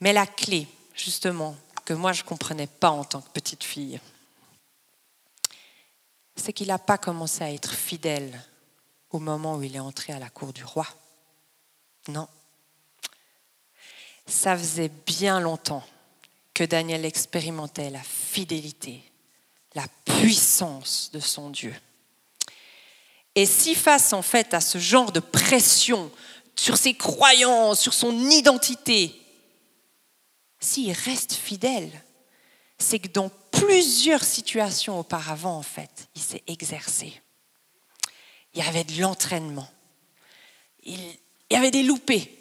Mais 0.00 0.12
la 0.12 0.26
clé, 0.26 0.66
justement, 0.94 1.56
que 1.84 1.94
moi 1.94 2.12
je 2.12 2.22
ne 2.22 2.28
comprenais 2.28 2.66
pas 2.66 2.90
en 2.90 3.04
tant 3.04 3.20
que 3.20 3.30
petite 3.30 3.64
fille, 3.64 4.00
c'est 6.34 6.52
qu'il 6.52 6.68
n'a 6.68 6.78
pas 6.78 6.98
commencé 6.98 7.42
à 7.42 7.52
être 7.52 7.72
fidèle 7.72 8.42
au 9.10 9.18
moment 9.18 9.56
où 9.56 9.62
il 9.62 9.74
est 9.76 9.80
entré 9.80 10.12
à 10.12 10.18
la 10.18 10.28
cour 10.28 10.52
du 10.52 10.64
roi. 10.64 10.86
Non. 12.08 12.28
Ça 14.26 14.56
faisait 14.56 14.90
bien 15.06 15.40
longtemps 15.40 15.84
que 16.54 16.64
Daniel 16.64 17.04
expérimentait 17.04 17.90
la 17.90 18.02
fidélité, 18.02 19.02
la 19.74 19.86
puissance 20.04 21.10
de 21.12 21.20
son 21.20 21.50
Dieu. 21.50 21.74
Et 23.34 23.44
si 23.44 23.74
face 23.74 24.12
en 24.12 24.22
fait 24.22 24.54
à 24.54 24.60
ce 24.60 24.78
genre 24.78 25.12
de 25.12 25.20
pression 25.20 26.10
sur 26.58 26.76
ses 26.78 26.94
croyances, 26.94 27.80
sur 27.80 27.92
son 27.92 28.30
identité, 28.30 29.14
s'il 30.58 30.90
reste 30.92 31.34
fidèle, 31.34 31.90
c'est 32.78 32.98
que 32.98 33.08
dans 33.08 33.30
plusieurs 33.50 34.24
situations 34.24 34.98
auparavant, 34.98 35.58
en 35.58 35.62
fait, 35.62 36.08
il 36.14 36.22
s'est 36.22 36.42
exercé. 36.46 37.20
Il 38.54 38.64
y 38.64 38.66
avait 38.66 38.84
de 38.84 39.00
l'entraînement. 39.00 39.68
Y 41.50 41.56
avait 41.56 41.70
des 41.70 41.82
loupés. 41.82 42.32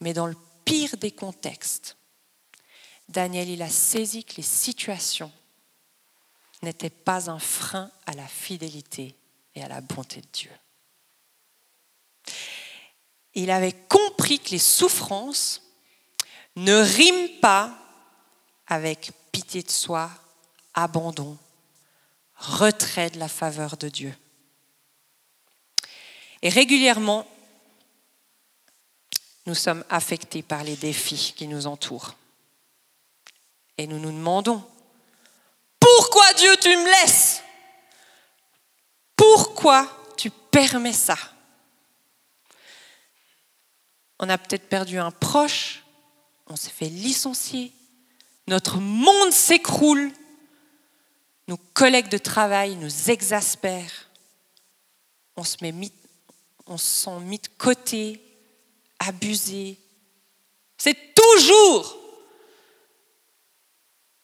Mais 0.00 0.12
dans 0.12 0.26
le 0.26 0.36
pire 0.64 0.96
des 0.96 1.12
contextes, 1.12 1.96
Daniel, 3.08 3.48
il 3.48 3.62
a 3.62 3.68
saisi 3.68 4.24
que 4.24 4.36
les 4.36 4.42
situations 4.42 5.32
n'étaient 6.62 6.90
pas 6.90 7.30
un 7.30 7.38
frein 7.38 7.90
à 8.06 8.12
la 8.14 8.26
fidélité 8.26 9.14
et 9.54 9.62
à 9.62 9.68
la 9.68 9.80
bonté 9.80 10.20
de 10.20 10.28
Dieu. 10.32 10.50
Il 13.34 13.50
avait 13.50 13.76
compris 13.88 14.38
que 14.38 14.50
les 14.50 14.58
souffrances 14.58 15.62
ne 16.56 16.74
riment 16.74 17.40
pas 17.40 17.76
avec 18.66 19.12
pitié 19.32 19.62
de 19.62 19.70
soi, 19.70 20.10
abandon, 20.74 21.38
retrait 22.36 23.10
de 23.10 23.18
la 23.18 23.28
faveur 23.28 23.76
de 23.76 23.88
Dieu. 23.88 24.14
Et 26.42 26.48
régulièrement, 26.48 27.26
nous 29.46 29.54
sommes 29.54 29.84
affectés 29.90 30.42
par 30.42 30.64
les 30.64 30.76
défis 30.76 31.34
qui 31.36 31.46
nous 31.46 31.66
entourent. 31.66 32.14
Et 33.78 33.86
nous 33.86 33.98
nous 33.98 34.12
demandons, 34.12 34.64
pourquoi 35.80 36.32
Dieu 36.34 36.56
tu 36.60 36.68
me 36.68 37.02
laisses? 37.02 37.42
Pourquoi 39.16 39.88
tu 40.16 40.30
permets 40.30 40.92
ça? 40.92 41.16
On 44.18 44.28
a 44.28 44.38
peut-être 44.38 44.68
perdu 44.68 44.98
un 44.98 45.10
proche, 45.10 45.82
on 46.46 46.54
s'est 46.54 46.70
fait 46.70 46.88
licencier, 46.88 47.72
notre 48.46 48.76
monde 48.76 49.32
s'écroule, 49.32 50.12
nos 51.48 51.56
collègues 51.56 52.08
de 52.08 52.18
travail 52.18 52.76
nous 52.76 53.10
exaspèrent, 53.10 54.08
on 55.36 55.42
se, 55.42 55.56
met, 55.62 55.90
on 56.66 56.76
se 56.76 57.04
sent 57.04 57.20
mis 57.20 57.38
de 57.38 57.48
côté, 57.58 58.22
abusé. 59.06 59.78
C'est 60.78 61.14
toujours 61.14 62.02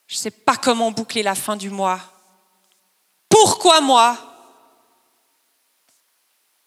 je 0.08 0.14
ne 0.14 0.18
sais 0.18 0.30
pas 0.30 0.56
comment 0.56 0.90
boucler 0.90 1.22
la 1.22 1.34
fin 1.34 1.54
du 1.54 1.68
mois. 1.68 2.00
Pourquoi 3.28 3.82
moi? 3.82 4.18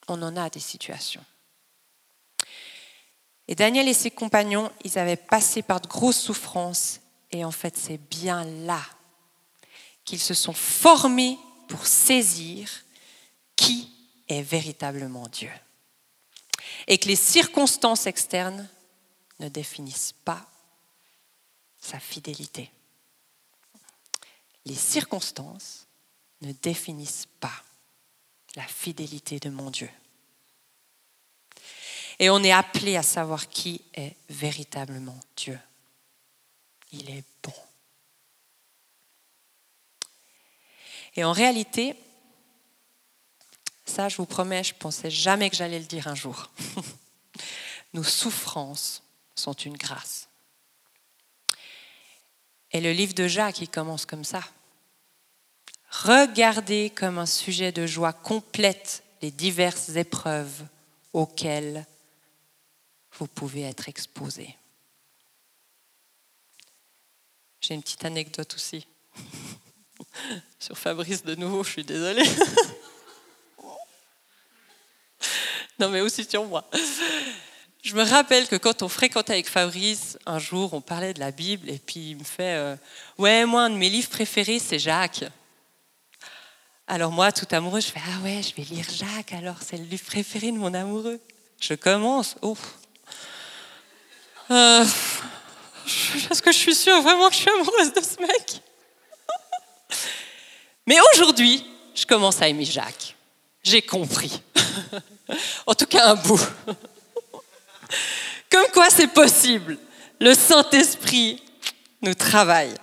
On 0.08 0.22
en 0.22 0.38
a 0.38 0.50
des 0.50 0.60
situations. 0.60 1.26
Et 3.48 3.56
Daniel 3.56 3.88
et 3.88 3.96
ses 3.96 4.12
compagnons, 4.12 4.72
ils 4.84 5.00
avaient 5.00 5.16
passé 5.18 5.64
par 5.64 5.82
de 5.82 5.88
grosses 5.88 6.22
souffrances. 6.22 7.02
Et 7.32 7.44
en 7.44 7.52
fait, 7.52 7.76
c'est 7.76 7.98
bien 7.98 8.46
là 8.46 8.82
qu'ils 10.06 10.20
se 10.20 10.36
sont 10.36 10.54
formés 10.54 11.40
pour 11.68 11.88
saisir 11.88 12.70
qui 13.56 13.90
est 14.30 14.44
véritablement 14.44 15.28
Dieu. 15.28 15.52
Et 16.88 16.98
que 16.98 17.08
les 17.08 17.16
circonstances 17.16 18.06
externes 18.06 18.68
ne 19.40 19.50
définissent 19.50 20.16
pas 20.26 20.46
sa 21.80 22.00
fidélité 22.00 22.72
les 24.66 24.76
circonstances 24.76 25.88
ne 26.42 26.52
définissent 26.52 27.28
pas 27.40 27.64
la 28.56 28.64
fidélité 28.64 29.40
de 29.40 29.50
mon 29.50 29.70
Dieu. 29.70 29.90
Et 32.20 32.30
on 32.30 32.44
est 32.44 32.52
appelé 32.52 32.98
à 32.98 33.04
savoir 33.04 33.50
qui 33.50 33.82
est 33.94 34.16
véritablement 34.30 35.20
Dieu. 35.36 35.60
Il 36.92 37.10
est 37.10 37.24
bon. 37.42 37.54
Et 41.16 41.24
en 41.24 41.32
réalité, 41.32 41.96
ça 43.92 44.10
je 44.10 44.18
vous 44.18 44.26
promets, 44.26 44.64
je 44.64 44.74
ne 44.74 44.80
pensais 44.80 45.12
jamais 45.12 45.50
que 45.50 45.56
j'allais 45.56 45.80
le 45.80 45.86
dire 45.86 46.08
un 46.08 46.16
jour. 46.16 46.50
Nos 47.94 48.04
souffrances 48.04 49.04
sont 49.36 49.54
une 49.54 49.78
grâce. 49.78 50.28
Et 52.72 52.80
le 52.80 52.94
livre 52.94 53.14
de 53.14 53.28
Jacques, 53.28 53.60
il 53.60 53.70
commence 53.70 54.06
comme 54.06 54.24
ça. 54.24 54.42
Regardez 55.90 56.90
comme 56.96 57.18
un 57.18 57.26
sujet 57.26 57.74
de 57.74 57.86
joie 57.86 58.14
complète 58.14 59.04
les 59.22 59.30
diverses 59.30 59.90
épreuves 59.90 60.64
auxquelles 61.12 61.86
vous 63.20 63.28
pouvez 63.28 63.64
être 63.64 63.90
exposé. 63.90 64.56
J'ai 67.60 67.74
une 67.74 67.84
petite 67.84 68.06
anecdote 68.06 68.56
aussi. 68.56 68.88
Sur 70.60 70.78
Fabrice 70.78 71.24
de 71.24 71.36
nouveau, 71.36 71.64
je 71.64 71.72
suis 71.72 71.84
désolée. 71.84 72.24
non 75.82 75.90
mais 75.90 76.02
aussi 76.02 76.24
sur 76.24 76.46
moi. 76.46 76.64
Je 77.82 77.96
me 77.96 78.04
rappelle 78.04 78.48
que 78.48 78.56
quand 78.56 78.84
on 78.84 78.88
fréquentait 78.88 79.34
avec 79.34 79.50
Fabrice, 79.50 80.18
un 80.28 80.38
jour, 80.38 80.76
on 80.76 80.82
parlait 80.82 81.14
de 81.16 81.20
la 81.20 81.32
Bible 81.32 81.68
et 81.70 81.80
puis 81.80 82.12
il 82.12 82.18
me 82.18 82.24
fait 82.24 82.56
euh, 82.56 82.76
Ouais, 83.18 83.46
moi, 83.46 83.64
un 83.64 83.72
de 83.72 83.76
mes 83.76 83.90
livres 83.90 84.10
préférés, 84.10 84.60
c'est 84.60 84.78
Jacques. 84.78 85.24
Alors, 86.86 87.12
moi, 87.12 87.32
tout 87.32 87.48
amoureux, 87.52 87.82
je 87.82 87.88
fais 87.88 88.02
Ah 88.06 88.24
ouais, 88.24 88.42
je 88.44 88.56
vais 88.56 88.68
lire 88.70 88.86
Jacques, 88.94 89.34
alors 89.34 89.56
c'est 89.62 89.78
le 89.78 89.86
livre 89.86 90.04
préféré 90.06 90.52
de 90.52 90.58
mon 90.58 90.74
amoureux. 90.76 91.20
Je 91.60 91.74
commence. 91.74 92.36
Oh. 92.44 92.56
Euh, 94.52 94.86
parce 96.28 96.42
que 96.42 96.52
je 96.52 96.58
suis 96.58 96.76
sûre 96.76 97.02
vraiment 97.02 97.30
que 97.30 97.36
je 97.36 97.40
suis 97.40 97.50
amoureuse 97.50 97.94
de 97.94 98.02
ce 98.02 98.22
mec. 98.22 98.62
Mais 100.86 100.98
aujourd'hui, 101.14 101.66
je 101.96 102.06
commence 102.06 102.40
à 102.44 102.48
aimer 102.48 102.66
Jacques. 102.66 103.16
J'ai 103.64 103.82
compris. 103.82 104.42
en 105.66 105.74
tout 105.74 105.86
cas, 105.86 106.12
un 106.12 106.16
bout. 106.16 106.42
Comme 108.50 108.68
quoi 108.74 108.90
c'est 108.90 109.08
possible. 109.08 109.78
Le 110.20 110.34
Saint-Esprit 110.34 111.44
nous 112.02 112.14
travaille. 112.14 112.74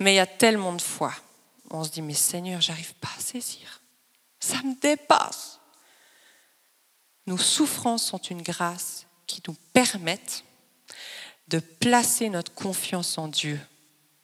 Mais 0.00 0.14
il 0.14 0.16
y 0.16 0.20
a 0.20 0.26
tellement 0.26 0.72
de 0.72 0.82
fois, 0.82 1.14
on 1.70 1.84
se 1.84 1.90
dit, 1.90 2.02
mais 2.02 2.14
Seigneur, 2.14 2.60
j'arrive 2.60 2.94
pas 2.94 3.10
à 3.16 3.20
saisir. 3.20 3.80
Ça 4.40 4.56
me 4.62 4.78
dépasse. 4.80 5.60
Nos 7.26 7.38
souffrances 7.38 8.06
sont 8.06 8.18
une 8.18 8.42
grâce 8.42 9.06
qui 9.26 9.42
nous 9.46 9.56
permettent 9.72 10.44
de 11.48 11.58
placer 11.58 12.30
notre 12.30 12.54
confiance 12.54 13.18
en 13.18 13.28
Dieu 13.28 13.60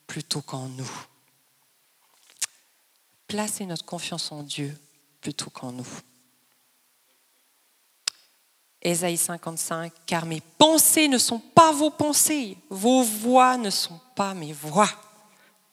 plutôt 0.06 0.40
qu'en 0.40 0.68
nous. 0.68 0.90
Placer 3.26 3.66
notre 3.66 3.84
confiance 3.84 4.30
en 4.32 4.42
Dieu 4.42 4.76
plutôt 5.20 5.50
qu'en 5.50 5.72
nous. 5.72 5.88
Ésaïe 8.82 9.16
55, 9.16 9.92
car 10.06 10.26
mes 10.26 10.40
pensées 10.40 11.08
ne 11.08 11.18
sont 11.18 11.40
pas 11.40 11.72
vos 11.72 11.90
pensées, 11.90 12.56
vos 12.70 13.02
voix 13.02 13.56
ne 13.56 13.70
sont 13.70 14.00
pas 14.14 14.32
mes 14.34 14.52
voix, 14.52 14.88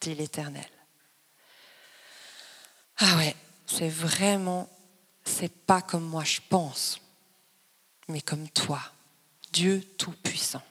dit 0.02 0.16
l'Éternel. 0.16 0.68
Ah 2.98 3.18
ouais, 3.18 3.36
c'est 3.68 3.90
vraiment, 3.90 4.68
c'est 5.24 5.54
pas 5.54 5.82
comme 5.82 6.06
moi 6.06 6.24
je 6.24 6.40
pense, 6.50 7.00
mais 8.08 8.22
comme 8.22 8.50
toi, 8.50 8.82
Dieu 9.52 9.84
Tout-Puissant. 9.98 10.64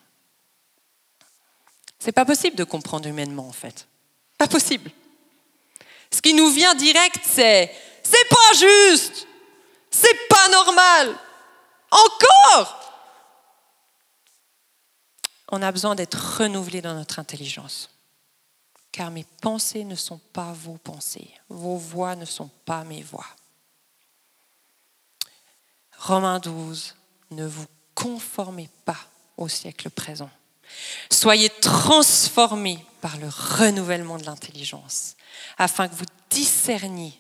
C'est 2.01 2.11
pas 2.11 2.25
possible 2.25 2.57
de 2.57 2.65
comprendre 2.65 3.09
humainement 3.09 3.47
en 3.47 3.53
fait. 3.53 3.87
Pas 4.37 4.49
possible. 4.49 4.91
Ce 6.13 6.21
qui 6.21 6.35
nous 6.35 6.51
vient 6.51 6.75
direct, 6.75 7.21
c'est 7.25 7.75
c'est 8.03 8.29
pas 8.29 8.53
juste, 8.59 9.27
c'est 9.91 10.29
pas 10.29 10.49
normal. 10.51 11.19
Encore 11.91 12.79
On 15.49 15.63
a 15.63 15.73
besoin 15.73 15.95
d'être 15.95 16.39
renouvelé 16.39 16.81
dans 16.81 16.95
notre 16.95 17.19
intelligence. 17.19 17.91
Car 18.91 19.11
mes 19.11 19.25
pensées 19.41 19.85
ne 19.85 19.95
sont 19.95 20.19
pas 20.33 20.53
vos 20.53 20.77
pensées, 20.77 21.31
vos 21.49 21.77
voix 21.77 22.15
ne 22.15 22.27
sont 22.27 22.51
pas 22.65 22.85
mes 22.85 23.03
voix. 23.03 23.27
Romains 25.99 26.41
12, 26.41 26.95
ne 27.31 27.47
vous 27.47 27.67
conformez 27.95 28.69
pas 28.85 28.99
au 29.37 29.49
siècle 29.49 29.89
présent. 29.89 30.31
Soyez 31.11 31.51
transformés 31.61 32.85
par 33.01 33.17
le 33.17 33.29
renouvellement 33.29 34.19
de 34.19 34.25
l'intelligence, 34.25 35.17
afin 35.59 35.89
que 35.89 35.95
vous 35.95 36.05
discerniez 36.31 37.13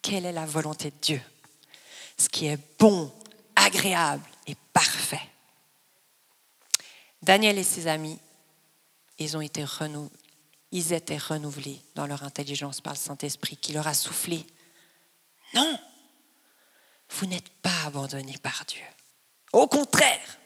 quelle 0.00 0.26
est 0.26 0.32
la 0.32 0.46
volonté 0.46 0.90
de 0.90 0.96
Dieu, 1.00 1.22
ce 2.18 2.28
qui 2.28 2.46
est 2.46 2.58
bon, 2.78 3.12
agréable 3.54 4.24
et 4.46 4.56
parfait. 4.72 5.20
Daniel 7.22 7.58
et 7.58 7.64
ses 7.64 7.86
amis, 7.86 8.18
ils 9.18 9.36
ont 9.36 9.40
été 9.40 9.64
ils 10.72 10.92
étaient 10.92 11.18
renouvelés 11.18 11.80
dans 11.94 12.06
leur 12.06 12.24
intelligence 12.24 12.80
par 12.80 12.94
le 12.94 12.98
Saint-Esprit 12.98 13.56
qui 13.56 13.72
leur 13.72 13.86
a 13.86 13.94
soufflé. 13.94 14.44
Non, 15.54 15.78
vous 17.10 17.26
n'êtes 17.26 17.50
pas 17.60 17.84
abandonnés 17.86 18.38
par 18.38 18.64
Dieu. 18.66 18.82
Au 19.52 19.66
contraire, 19.66 20.38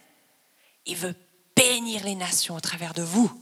il 0.85 0.97
veut 0.97 1.15
bénir 1.57 2.05
les 2.05 2.15
nations 2.15 2.55
au 2.55 2.61
travers 2.61 2.95
de 2.95 3.03
vous. 3.03 3.33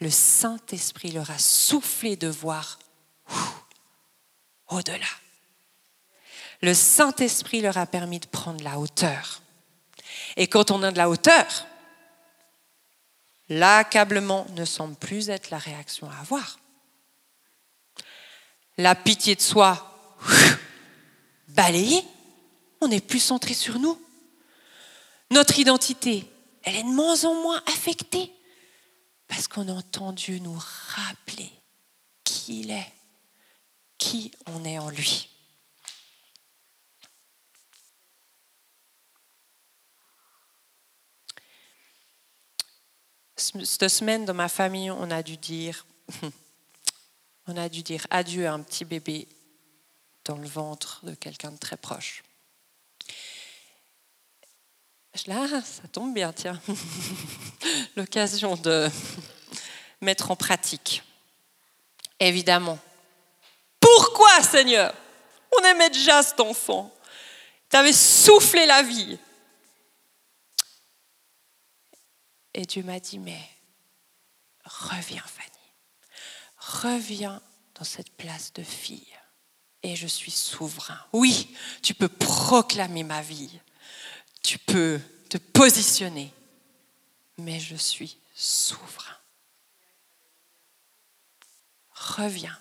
Le 0.00 0.10
Saint-Esprit 0.10 1.12
leur 1.12 1.30
a 1.30 1.38
soufflé 1.38 2.16
de 2.16 2.28
voir 2.28 2.78
au-delà. 4.68 5.06
Le 6.62 6.74
Saint-Esprit 6.74 7.60
leur 7.60 7.78
a 7.78 7.86
permis 7.86 8.18
de 8.18 8.26
prendre 8.26 8.62
la 8.62 8.78
hauteur. 8.78 9.40
Et 10.36 10.46
quand 10.46 10.70
on 10.70 10.82
a 10.82 10.90
de 10.90 10.98
la 10.98 11.08
hauteur, 11.08 11.66
l'accablement 13.48 14.46
ne 14.50 14.64
semble 14.64 14.96
plus 14.96 15.30
être 15.30 15.50
la 15.50 15.58
réaction 15.58 16.08
à 16.10 16.16
avoir. 16.16 16.58
La 18.78 18.94
pitié 18.94 19.34
de 19.34 19.40
soi, 19.40 20.16
balayée, 21.48 22.04
on 22.80 22.88
n'est 22.88 23.00
plus 23.00 23.20
centré 23.20 23.54
sur 23.54 23.78
nous. 23.78 24.00
Notre 25.30 25.58
identité, 25.58 26.26
elle 26.70 26.76
est 26.76 26.82
de 26.84 26.88
moins 26.88 27.24
en 27.24 27.34
moins 27.42 27.60
affectée 27.66 28.32
parce 29.26 29.48
qu'on 29.48 29.68
entend 29.68 30.12
Dieu 30.12 30.38
nous 30.38 30.56
rappeler 30.86 31.50
qui 32.22 32.60
il 32.60 32.70
est, 32.70 32.92
qui 33.98 34.30
on 34.46 34.64
est 34.64 34.78
en 34.78 34.88
lui. 34.88 35.28
Cette 43.36 43.88
semaine, 43.88 44.24
dans 44.24 44.34
ma 44.34 44.48
famille, 44.48 44.92
on 44.92 45.10
a 45.10 45.24
dû 45.24 45.36
dire, 45.38 45.84
on 47.48 47.56
a 47.56 47.68
dû 47.68 47.82
dire 47.82 48.06
adieu 48.10 48.46
à 48.46 48.52
un 48.52 48.62
petit 48.62 48.84
bébé 48.84 49.26
dans 50.24 50.36
le 50.36 50.46
ventre 50.46 51.04
de 51.04 51.14
quelqu'un 51.14 51.50
de 51.50 51.56
très 51.56 51.76
proche. 51.76 52.22
Là, 55.26 55.46
ça 55.62 55.86
tombe 55.92 56.14
bien, 56.14 56.32
tiens. 56.32 56.60
L'occasion 57.96 58.56
de 58.56 58.88
mettre 60.00 60.30
en 60.30 60.36
pratique. 60.36 61.02
Évidemment. 62.18 62.78
Pourquoi, 63.78 64.42
Seigneur? 64.42 64.94
On 65.58 65.64
aimait 65.64 65.90
déjà 65.90 66.22
cet 66.22 66.40
enfant. 66.40 66.94
Tu 67.68 67.76
avais 67.76 67.92
soufflé 67.92 68.66
la 68.66 68.82
vie. 68.82 69.18
Et 72.54 72.64
Dieu 72.66 72.82
m'a 72.82 73.00
dit, 73.00 73.18
mais 73.18 73.40
reviens, 74.64 75.24
Fanny. 75.26 75.48
Reviens 76.56 77.42
dans 77.74 77.84
cette 77.84 78.10
place 78.16 78.52
de 78.52 78.62
fille. 78.62 79.16
Et 79.82 79.96
je 79.96 80.06
suis 80.06 80.30
souverain. 80.30 80.98
Oui, 81.12 81.54
tu 81.82 81.94
peux 81.94 82.08
proclamer 82.08 83.02
ma 83.02 83.22
vie 83.22 83.60
tu 84.42 84.58
peux 84.58 85.00
te 85.28 85.38
positionner, 85.38 86.32
mais 87.38 87.60
je 87.60 87.76
suis 87.76 88.18
souverain. 88.34 89.16
Reviens 91.92 92.58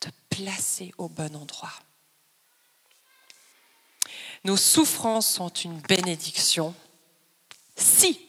te 0.00 0.08
placer 0.30 0.94
au 0.98 1.08
bon 1.08 1.34
endroit. 1.36 1.72
Nos 4.44 4.56
souffrances 4.56 5.28
sont 5.28 5.48
une 5.48 5.80
bénédiction 5.80 6.74
si, 7.76 8.28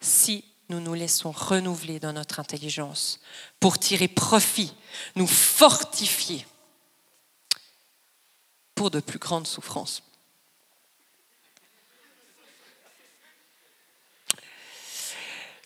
si 0.00 0.44
nous 0.68 0.80
nous 0.80 0.94
laissons 0.94 1.30
renouveler 1.30 2.00
dans 2.00 2.12
notre 2.12 2.40
intelligence 2.40 3.20
pour 3.60 3.78
tirer 3.78 4.08
profit, 4.08 4.72
nous 5.16 5.26
fortifier 5.26 6.46
pour 8.74 8.90
de 8.90 9.00
plus 9.00 9.18
grandes 9.18 9.46
souffrances. 9.46 10.02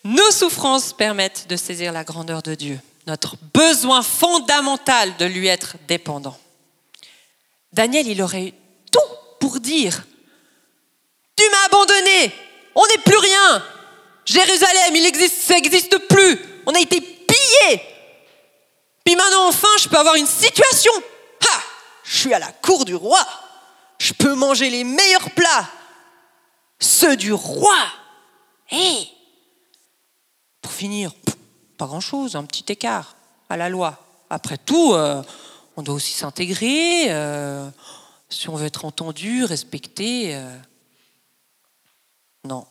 Nos 0.07 0.31
souffrances 0.31 0.93
permettent 0.93 1.49
de 1.49 1.57
saisir 1.57 1.93
la 1.93 2.05
grandeur 2.05 2.41
de 2.41 2.55
Dieu, 2.55 2.79
notre 3.09 3.35
besoin 3.53 4.03
fondamental 4.03 5.17
de 5.17 5.25
lui 5.25 5.49
être 5.49 5.75
dépendant. 5.89 6.39
Daniel, 7.73 8.07
il 8.07 8.23
aurait 8.23 8.45
eu 8.45 8.53
tout 8.93 9.01
pour 9.41 9.59
dire, 9.59 10.05
tu 11.37 11.43
m'as 11.51 11.67
abandonné, 11.67 12.33
on 12.77 12.87
n'est 12.87 13.03
plus 13.03 13.17
rien, 13.17 13.65
Jérusalem, 14.25 14.95
il 14.95 15.07
existe, 15.07 15.43
ça 15.43 15.55
n'existe 15.55 15.99
plus, 16.07 16.39
on 16.67 16.73
a 16.73 16.79
été 16.79 17.01
pillés. 17.01 17.83
Puis 19.05 19.17
maintenant, 19.17 19.49
enfin, 19.49 19.67
je 19.81 19.89
peux 19.89 19.99
avoir 19.99 20.15
une 20.15 20.29
situation. 20.29 20.93
Ha, 21.51 21.61
je 22.05 22.17
suis 22.17 22.33
à 22.33 22.39
la 22.39 22.53
cour 22.53 22.85
du 22.85 22.95
roi, 22.95 23.27
je 23.99 24.13
peux 24.13 24.37
manger 24.37 24.71
les 24.71 24.85
meilleurs 24.85 25.31
plats, 25.31 25.69
ceux 26.79 27.17
du 27.17 27.33
roi. 27.33 27.77
Finir, 30.77 31.13
pas 31.79 31.87
grand-chose, 31.87 32.37
un 32.37 32.45
petit 32.45 32.71
écart 32.73 33.17
à 33.49 33.57
la 33.57 33.69
loi. 33.69 33.99
Après 34.31 34.59
tout, 34.59 34.93
euh, 34.93 35.23
on 35.77 35.83
doit 35.83 35.95
aussi 35.95 36.13
s'intégrer, 36.13 37.07
euh, 37.09 37.71
si 38.29 38.49
on 38.49 38.57
veut 38.57 38.67
être 38.67 38.85
entendu, 38.85 39.45
respecté. 39.45 40.35
Euh. 40.35 40.59
Non, 42.45 42.67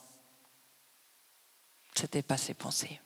c'était 1.94 2.22
pas 2.22 2.36
ses 2.36 2.54
pensées. 2.54 3.00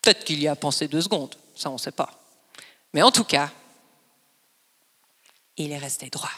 Peut-être 0.00 0.24
qu'il 0.24 0.40
y 0.40 0.48
a 0.48 0.56
pensé 0.56 0.88
deux 0.88 1.02
secondes, 1.02 1.34
ça 1.54 1.70
on 1.70 1.74
ne 1.74 1.78
sait 1.78 1.92
pas. 1.92 2.10
Mais 2.92 3.02
en 3.02 3.10
tout 3.10 3.24
cas, 3.24 3.50
il 5.56 5.72
est 5.72 5.78
resté 5.78 6.08
droit. 6.10 6.30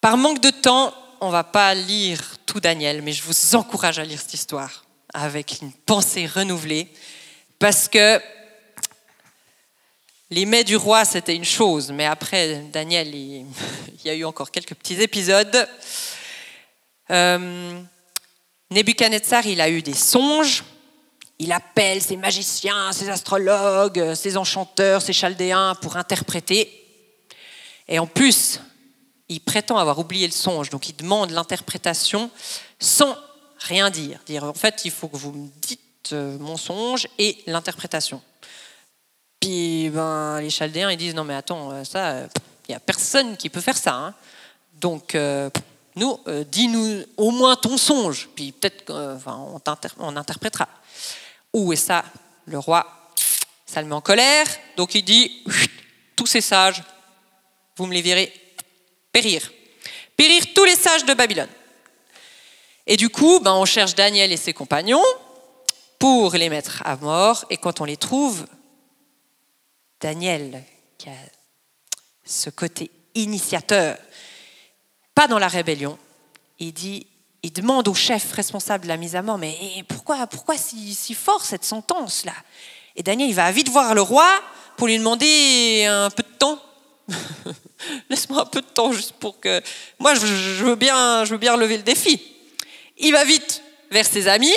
Par 0.00 0.16
manque 0.16 0.40
de 0.40 0.50
temps, 0.50 0.94
on 1.20 1.30
va 1.30 1.44
pas 1.44 1.74
lire 1.74 2.35
tout 2.46 2.60
Daniel, 2.60 3.02
mais 3.02 3.12
je 3.12 3.22
vous 3.22 3.56
encourage 3.56 3.98
à 3.98 4.04
lire 4.04 4.20
cette 4.20 4.34
histoire 4.34 4.84
avec 5.12 5.58
une 5.60 5.72
pensée 5.72 6.26
renouvelée, 6.26 6.88
parce 7.58 7.88
que 7.88 8.20
les 10.30 10.46
mets 10.46 10.64
du 10.64 10.76
roi, 10.76 11.04
c'était 11.04 11.34
une 11.34 11.44
chose, 11.44 11.90
mais 11.92 12.06
après, 12.06 12.64
Daniel, 12.72 13.14
il, 13.14 13.46
y 14.04 14.10
a 14.10 14.14
eu 14.14 14.24
encore 14.24 14.50
quelques 14.50 14.74
petits 14.74 15.00
épisodes. 15.00 15.68
Euh, 17.10 17.80
Nebuchadnezzar, 18.70 19.46
il 19.46 19.60
a 19.60 19.70
eu 19.70 19.82
des 19.82 19.94
songes, 19.94 20.64
il 21.38 21.52
appelle 21.52 22.02
ses 22.02 22.16
magiciens, 22.16 22.92
ses 22.92 23.08
astrologues, 23.08 24.14
ses 24.14 24.36
enchanteurs, 24.36 25.02
ses 25.02 25.12
chaldéens 25.12 25.74
pour 25.80 25.96
interpréter. 25.96 26.82
Et 27.88 27.98
en 27.98 28.06
plus, 28.06 28.60
il 29.28 29.40
prétend 29.40 29.76
avoir 29.78 29.98
oublié 29.98 30.26
le 30.26 30.32
songe, 30.32 30.70
donc 30.70 30.88
il 30.88 30.96
demande 30.96 31.30
l'interprétation 31.30 32.30
sans 32.78 33.16
rien 33.58 33.90
dire. 33.90 34.20
Dire 34.26 34.44
en 34.44 34.54
fait, 34.54 34.84
il 34.84 34.90
faut 34.90 35.08
que 35.08 35.16
vous 35.16 35.32
me 35.32 35.48
dites 35.60 35.80
euh, 36.12 36.38
mon 36.38 36.56
songe 36.56 37.08
et 37.18 37.38
l'interprétation. 37.46 38.22
Puis 39.40 39.90
ben, 39.90 40.40
les 40.40 40.50
Chaldéens 40.50 40.90
ils 40.90 40.96
disent 40.96 41.14
non 41.14 41.24
mais 41.24 41.34
attends 41.34 41.70
euh, 41.72 41.84
ça 41.84 42.20
il 42.68 42.70
n'y 42.70 42.74
a 42.74 42.80
personne 42.80 43.36
qui 43.36 43.50
peut 43.50 43.60
faire 43.60 43.76
ça. 43.76 43.94
Hein. 43.94 44.14
Donc 44.74 45.14
euh, 45.14 45.50
nous 45.96 46.18
dis-nous 46.48 47.04
au 47.16 47.30
moins 47.30 47.56
ton 47.56 47.76
songe 47.76 48.28
puis 48.34 48.52
peut-être 48.52 48.92
enfin, 49.16 49.36
on, 49.36 49.60
on, 49.98 50.16
interprétera. 50.16 50.68
Où 51.52 51.72
est 51.72 51.76
ça 51.76 52.04
le 52.44 52.58
roi? 52.58 52.86
Ça 53.64 53.82
le 53.82 53.88
met 53.88 53.94
en 53.94 54.00
colère, 54.00 54.46
donc 54.76 54.94
il 54.94 55.02
dit, 55.02 55.42
tous 56.16 56.26
ces 56.26 56.40
sages, 56.40 56.84
vous 57.76 57.86
me 57.86 57.94
les 57.94 58.02
verrez 58.02 58.32
périr. 59.16 59.50
Périr 60.14 60.42
tous 60.54 60.64
les 60.64 60.76
sages 60.76 61.06
de 61.06 61.14
Babylone. 61.14 61.48
Et 62.86 62.98
du 62.98 63.08
coup, 63.08 63.40
ben, 63.40 63.54
on 63.54 63.64
cherche 63.64 63.94
Daniel 63.94 64.30
et 64.30 64.36
ses 64.36 64.52
compagnons 64.52 65.02
pour 65.98 66.34
les 66.34 66.50
mettre 66.50 66.82
à 66.84 66.96
mort. 66.96 67.46
Et 67.48 67.56
quand 67.56 67.80
on 67.80 67.86
les 67.86 67.96
trouve, 67.96 68.44
Daniel, 70.02 70.62
qui 70.98 71.08
a 71.08 71.14
ce 72.26 72.50
côté 72.50 72.90
initiateur, 73.14 73.96
pas 75.14 75.26
dans 75.28 75.38
la 75.38 75.48
rébellion, 75.48 75.96
il 76.58 76.74
dit, 76.74 77.06
il 77.42 77.54
demande 77.54 77.88
au 77.88 77.94
chef 77.94 78.32
responsable 78.32 78.82
de 78.82 78.88
la 78.88 78.98
mise 78.98 79.16
à 79.16 79.22
mort, 79.22 79.38
mais 79.38 79.56
pourquoi, 79.88 80.26
pourquoi 80.26 80.58
si, 80.58 80.94
si 80.94 81.14
fort 81.14 81.42
cette 81.42 81.64
sentence-là? 81.64 82.34
Et 82.96 83.02
Daniel, 83.02 83.30
il 83.30 83.34
va 83.34 83.50
vite 83.50 83.70
voir 83.70 83.94
le 83.94 84.02
roi 84.02 84.28
pour 84.76 84.88
lui 84.88 84.98
demander 84.98 85.86
un 85.88 86.10
peu 86.10 86.22
de 86.22 86.36
temps. 86.36 86.60
Laisse-moi 88.10 88.42
un 88.42 88.46
peu 88.46 88.60
de 88.60 88.66
temps 88.66 88.92
juste 88.92 89.12
pour 89.12 89.40
que... 89.40 89.62
Moi, 89.98 90.14
je 90.14 90.64
veux 90.64 90.74
bien, 90.74 91.24
je 91.24 91.32
veux 91.32 91.38
bien 91.38 91.54
relever 91.54 91.76
le 91.76 91.82
défi. 91.82 92.20
Il 92.98 93.12
va 93.12 93.24
vite 93.24 93.62
vers 93.90 94.06
ses 94.06 94.28
amis, 94.28 94.56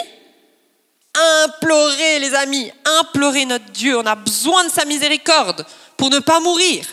implorer 1.43 2.19
les 2.19 2.33
amis, 2.33 2.71
implorer 2.99 3.45
notre 3.45 3.69
Dieu. 3.71 3.97
On 3.97 4.05
a 4.05 4.15
besoin 4.15 4.65
de 4.65 4.71
sa 4.71 4.85
miséricorde 4.85 5.65
pour 5.97 6.09
ne 6.09 6.19
pas 6.19 6.39
mourir. 6.39 6.85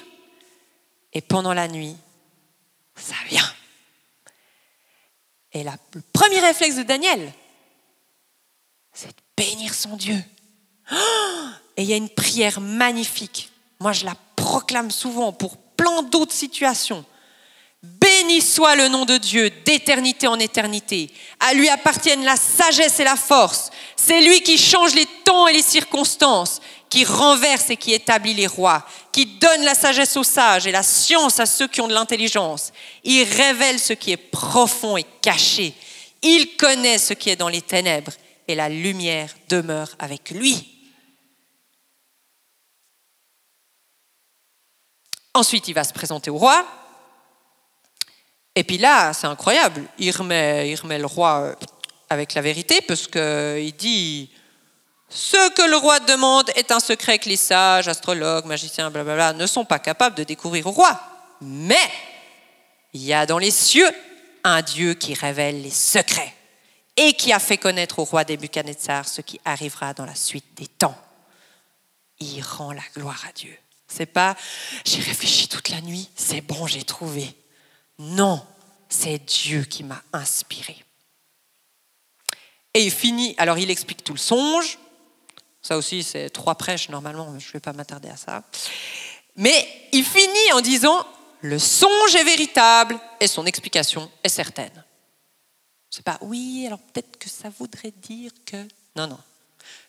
Et 1.12 1.20
pendant 1.20 1.54
la 1.54 1.68
nuit, 1.68 1.96
ça 2.96 3.14
vient. 3.28 3.50
Et 5.52 5.62
le 5.62 5.70
premier 6.12 6.40
réflexe 6.40 6.76
de 6.76 6.82
Daniel, 6.82 7.32
c'est 8.92 9.08
de 9.08 9.22
bénir 9.36 9.72
son 9.72 9.96
Dieu. 9.96 10.22
Et 11.78 11.82
il 11.82 11.88
y 11.88 11.92
a 11.92 11.96
une 11.96 12.10
prière 12.10 12.60
magnifique. 12.60 13.50
Moi, 13.80 13.92
je 13.92 14.06
la 14.06 14.14
proclame 14.46 14.92
souvent 14.92 15.32
pour 15.32 15.56
plein 15.56 16.02
d'autres 16.04 16.32
situations. 16.32 17.04
Béni 17.82 18.40
soit 18.40 18.76
le 18.76 18.86
nom 18.86 19.04
de 19.04 19.18
Dieu 19.18 19.50
d'éternité 19.64 20.28
en 20.28 20.38
éternité. 20.38 21.10
À 21.40 21.52
lui 21.52 21.68
appartiennent 21.68 22.24
la 22.24 22.36
sagesse 22.36 23.00
et 23.00 23.04
la 23.04 23.16
force. 23.16 23.70
C'est 23.96 24.20
lui 24.20 24.40
qui 24.42 24.56
change 24.56 24.94
les 24.94 25.06
temps 25.24 25.48
et 25.48 25.52
les 25.52 25.62
circonstances, 25.62 26.60
qui 26.88 27.04
renverse 27.04 27.70
et 27.70 27.76
qui 27.76 27.92
établit 27.92 28.34
les 28.34 28.46
rois, 28.46 28.86
qui 29.10 29.26
donne 29.26 29.64
la 29.64 29.74
sagesse 29.74 30.16
aux 30.16 30.22
sages 30.22 30.68
et 30.68 30.72
la 30.72 30.84
science 30.84 31.40
à 31.40 31.46
ceux 31.46 31.66
qui 31.66 31.80
ont 31.80 31.88
de 31.88 31.94
l'intelligence. 31.94 32.72
Il 33.02 33.24
révèle 33.24 33.80
ce 33.80 33.94
qui 33.94 34.12
est 34.12 34.16
profond 34.16 34.96
et 34.96 35.06
caché. 35.22 35.74
Il 36.22 36.56
connaît 36.56 36.98
ce 36.98 37.14
qui 37.14 37.30
est 37.30 37.36
dans 37.36 37.48
les 37.48 37.62
ténèbres 37.62 38.12
et 38.46 38.54
la 38.54 38.68
lumière 38.68 39.34
demeure 39.48 39.96
avec 39.98 40.30
lui. 40.30 40.75
Ensuite, 45.36 45.68
il 45.68 45.74
va 45.74 45.84
se 45.84 45.92
présenter 45.92 46.30
au 46.30 46.38
roi. 46.38 46.64
Et 48.54 48.64
puis 48.64 48.78
là, 48.78 49.12
c'est 49.12 49.26
incroyable. 49.26 49.82
Il 49.98 50.10
remet, 50.10 50.70
il 50.70 50.76
remet 50.76 50.98
le 50.98 51.04
roi 51.04 51.40
euh, 51.42 51.54
avec 52.08 52.32
la 52.32 52.40
vérité, 52.40 52.80
parce 52.80 53.06
qu'il 53.06 53.76
dit 53.76 54.30
Ce 55.10 55.50
que 55.50 55.68
le 55.68 55.76
roi 55.76 56.00
demande 56.00 56.48
est 56.56 56.70
un 56.70 56.80
secret 56.80 57.18
que 57.18 57.28
les 57.28 57.36
sages, 57.36 57.86
astrologues, 57.86 58.46
magiciens, 58.46 58.90
blablabla, 58.90 59.34
ne 59.34 59.46
sont 59.46 59.66
pas 59.66 59.78
capables 59.78 60.16
de 60.16 60.24
découvrir 60.24 60.68
au 60.68 60.70
roi. 60.70 60.98
Mais 61.42 61.86
il 62.94 63.04
y 63.04 63.12
a 63.12 63.26
dans 63.26 63.38
les 63.38 63.50
cieux 63.50 63.90
un 64.42 64.62
Dieu 64.62 64.94
qui 64.94 65.12
révèle 65.12 65.60
les 65.60 65.68
secrets 65.68 66.34
et 66.96 67.12
qui 67.12 67.34
a 67.34 67.38
fait 67.38 67.58
connaître 67.58 67.98
au 67.98 68.04
roi 68.04 68.24
Nebuchadnezzar 68.24 69.06
ce 69.06 69.20
qui 69.20 69.38
arrivera 69.44 69.92
dans 69.92 70.06
la 70.06 70.14
suite 70.14 70.56
des 70.56 70.66
temps. 70.66 70.96
Il 72.20 72.40
rend 72.42 72.72
la 72.72 72.80
gloire 72.94 73.22
à 73.28 73.32
Dieu. 73.32 73.54
C'est 73.88 74.06
pas 74.06 74.36
j'ai 74.84 75.00
réfléchi 75.00 75.48
toute 75.48 75.68
la 75.68 75.80
nuit, 75.80 76.08
c'est 76.16 76.40
bon, 76.40 76.66
j'ai 76.66 76.82
trouvé. 76.82 77.34
Non, 77.98 78.44
c'est 78.88 79.18
Dieu 79.18 79.62
qui 79.64 79.84
m'a 79.84 80.02
inspiré. 80.12 80.76
Et 82.74 82.84
il 82.84 82.90
finit, 82.90 83.34
alors 83.38 83.58
il 83.58 83.70
explique 83.70 84.04
tout 84.04 84.12
le 84.12 84.18
songe. 84.18 84.78
Ça 85.62 85.76
aussi, 85.76 86.02
c'est 86.02 86.30
trois 86.30 86.54
prêches 86.54 86.88
normalement, 86.88 87.38
je 87.38 87.48
ne 87.48 87.52
vais 87.52 87.60
pas 87.60 87.72
m'attarder 87.72 88.08
à 88.08 88.16
ça. 88.16 88.44
Mais 89.36 89.88
il 89.92 90.04
finit 90.04 90.52
en 90.52 90.60
disant 90.60 91.06
le 91.40 91.58
songe 91.58 92.14
est 92.14 92.24
véritable 92.24 92.98
et 93.20 93.26
son 93.26 93.46
explication 93.46 94.10
est 94.24 94.28
certaine. 94.28 94.84
C'est 95.90 96.04
pas 96.04 96.18
oui, 96.20 96.64
alors 96.66 96.78
peut-être 96.78 97.18
que 97.18 97.28
ça 97.28 97.48
voudrait 97.48 97.92
dire 97.92 98.30
que. 98.44 98.56
Non, 98.96 99.06
non. 99.06 99.18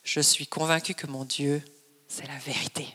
Je 0.03 0.19
suis 0.19 0.47
convaincu 0.47 0.93
que 0.93 1.07
mon 1.07 1.25
Dieu, 1.25 1.61
c'est 2.07 2.27
la 2.27 2.37
vérité. 2.37 2.87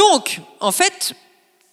Donc, 0.00 0.40
en 0.60 0.72
fait, 0.72 1.12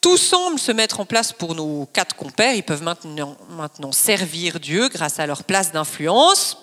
tout 0.01 0.17
semble 0.17 0.59
se 0.59 0.73
mettre 0.73 0.99
en 0.99 1.05
place 1.05 1.31
pour 1.31 1.55
nos 1.55 1.85
quatre 1.93 2.13
compères. 2.13 2.53
Ils 2.55 2.63
peuvent 2.63 2.83
maintenant, 2.83 3.91
servir 3.93 4.59
Dieu 4.59 4.89
grâce 4.89 5.19
à 5.19 5.25
leur 5.25 5.45
place 5.45 5.71
d'influence. 5.71 6.57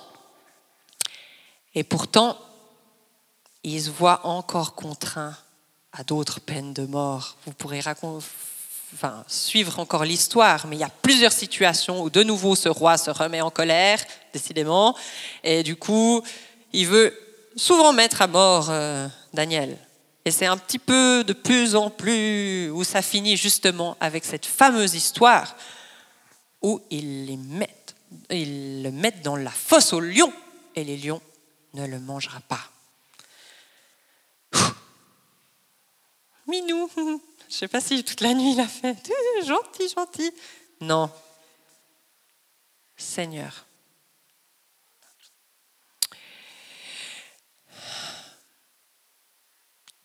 Et 1.74 1.82
pourtant, 1.82 2.36
ils 3.62 3.84
se 3.84 3.88
voient 3.88 4.26
encore 4.26 4.74
contraints 4.74 5.34
à 5.94 6.04
d'autres 6.04 6.38
peines 6.38 6.74
de 6.74 6.84
mort. 6.84 7.38
Vous 7.46 7.54
pourrez 7.54 7.80
suivre 9.26 9.78
encore 9.78 10.04
l'histoire, 10.04 10.66
mais 10.66 10.76
il 10.76 10.80
y 10.80 10.84
a 10.84 10.92
plusieurs 11.00 11.32
situations 11.32 12.02
où 12.02 12.10
de 12.10 12.22
nouveau 12.22 12.56
ce 12.56 12.68
roi 12.68 12.98
se 12.98 13.10
remet 13.10 13.40
en 13.40 13.50
colère, 13.50 14.04
décidément, 14.34 14.94
et 15.42 15.62
du 15.62 15.76
coup, 15.76 16.22
il 16.74 16.88
veut 16.88 17.18
souvent 17.56 17.94
mettre 17.94 18.20
à 18.20 18.26
mort 18.26 18.66
euh, 18.68 19.08
Daniel. 19.32 19.78
Et 20.24 20.30
c'est 20.30 20.46
un 20.46 20.56
petit 20.56 20.78
peu 20.78 21.22
de 21.24 21.34
plus 21.34 21.76
en 21.76 21.90
plus 21.90 22.70
où 22.70 22.82
ça 22.82 23.02
finit 23.02 23.36
justement 23.36 23.96
avec 24.00 24.24
cette 24.24 24.46
fameuse 24.46 24.94
histoire 24.94 25.54
où 26.62 26.80
ils, 26.90 27.38
mettent, 27.38 27.94
ils 28.30 28.82
le 28.82 28.90
mettent 28.90 29.22
dans 29.22 29.36
la 29.36 29.50
fosse 29.50 29.92
aux 29.92 30.00
lions 30.00 30.32
et 30.74 30.82
les 30.82 30.96
lions 30.96 31.20
ne 31.74 31.86
le 31.86 32.00
mangera 32.00 32.40
pas. 32.40 32.70
Minou, 36.46 36.90
je 36.96 37.00
ne 37.02 37.18
sais 37.48 37.68
pas 37.68 37.80
si 37.80 38.02
toute 38.02 38.20
la 38.20 38.32
nuit 38.32 38.52
il 38.52 38.60
a 38.60 38.68
fait 38.68 38.96
gentil, 39.46 39.88
gentil. 39.94 40.30
Non. 40.80 41.10
Seigneur, 42.96 43.66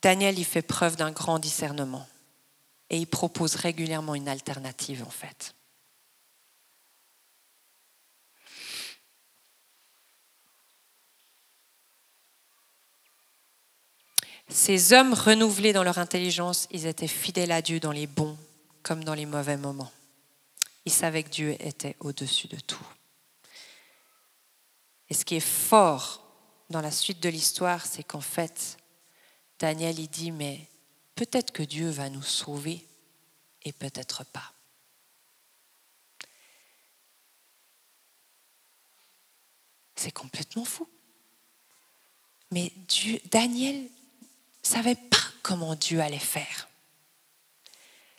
Daniel 0.02 0.38
y 0.38 0.44
fait 0.44 0.62
preuve 0.62 0.96
d'un 0.96 1.10
grand 1.10 1.38
discernement 1.38 2.06
et 2.88 2.98
il 2.98 3.06
propose 3.06 3.54
régulièrement 3.54 4.14
une 4.14 4.28
alternative 4.28 5.04
en 5.06 5.10
fait. 5.10 5.54
Ces 14.48 14.92
hommes 14.92 15.14
renouvelés 15.14 15.72
dans 15.72 15.84
leur 15.84 15.98
intelligence, 15.98 16.66
ils 16.72 16.86
étaient 16.86 17.06
fidèles 17.06 17.52
à 17.52 17.62
Dieu 17.62 17.78
dans 17.78 17.92
les 17.92 18.08
bons 18.08 18.36
comme 18.82 19.04
dans 19.04 19.14
les 19.14 19.26
mauvais 19.26 19.56
moments. 19.56 19.92
Ils 20.86 20.92
savaient 20.92 21.22
que 21.22 21.28
Dieu 21.28 21.56
était 21.60 21.96
au-dessus 22.00 22.48
de 22.48 22.58
tout. 22.58 22.86
Et 25.08 25.14
ce 25.14 25.24
qui 25.24 25.36
est 25.36 25.40
fort 25.40 26.24
dans 26.68 26.80
la 26.80 26.90
suite 26.90 27.20
de 27.20 27.28
l'histoire, 27.28 27.86
c'est 27.86 28.02
qu'en 28.02 28.20
fait, 28.20 28.76
Daniel 29.60 29.98
il 29.98 30.08
dit, 30.08 30.32
mais 30.32 30.66
peut-être 31.14 31.52
que 31.52 31.62
Dieu 31.62 31.90
va 31.90 32.08
nous 32.08 32.22
sauver 32.22 32.84
et 33.62 33.72
peut-être 33.72 34.24
pas. 34.24 34.54
C'est 39.96 40.12
complètement 40.12 40.64
fou. 40.64 40.88
Mais 42.50 42.72
Dieu, 42.88 43.20
Daniel 43.30 43.86
savait 44.62 44.94
pas 44.94 45.18
comment 45.42 45.74
Dieu 45.74 46.00
allait 46.00 46.18
faire. 46.18 46.70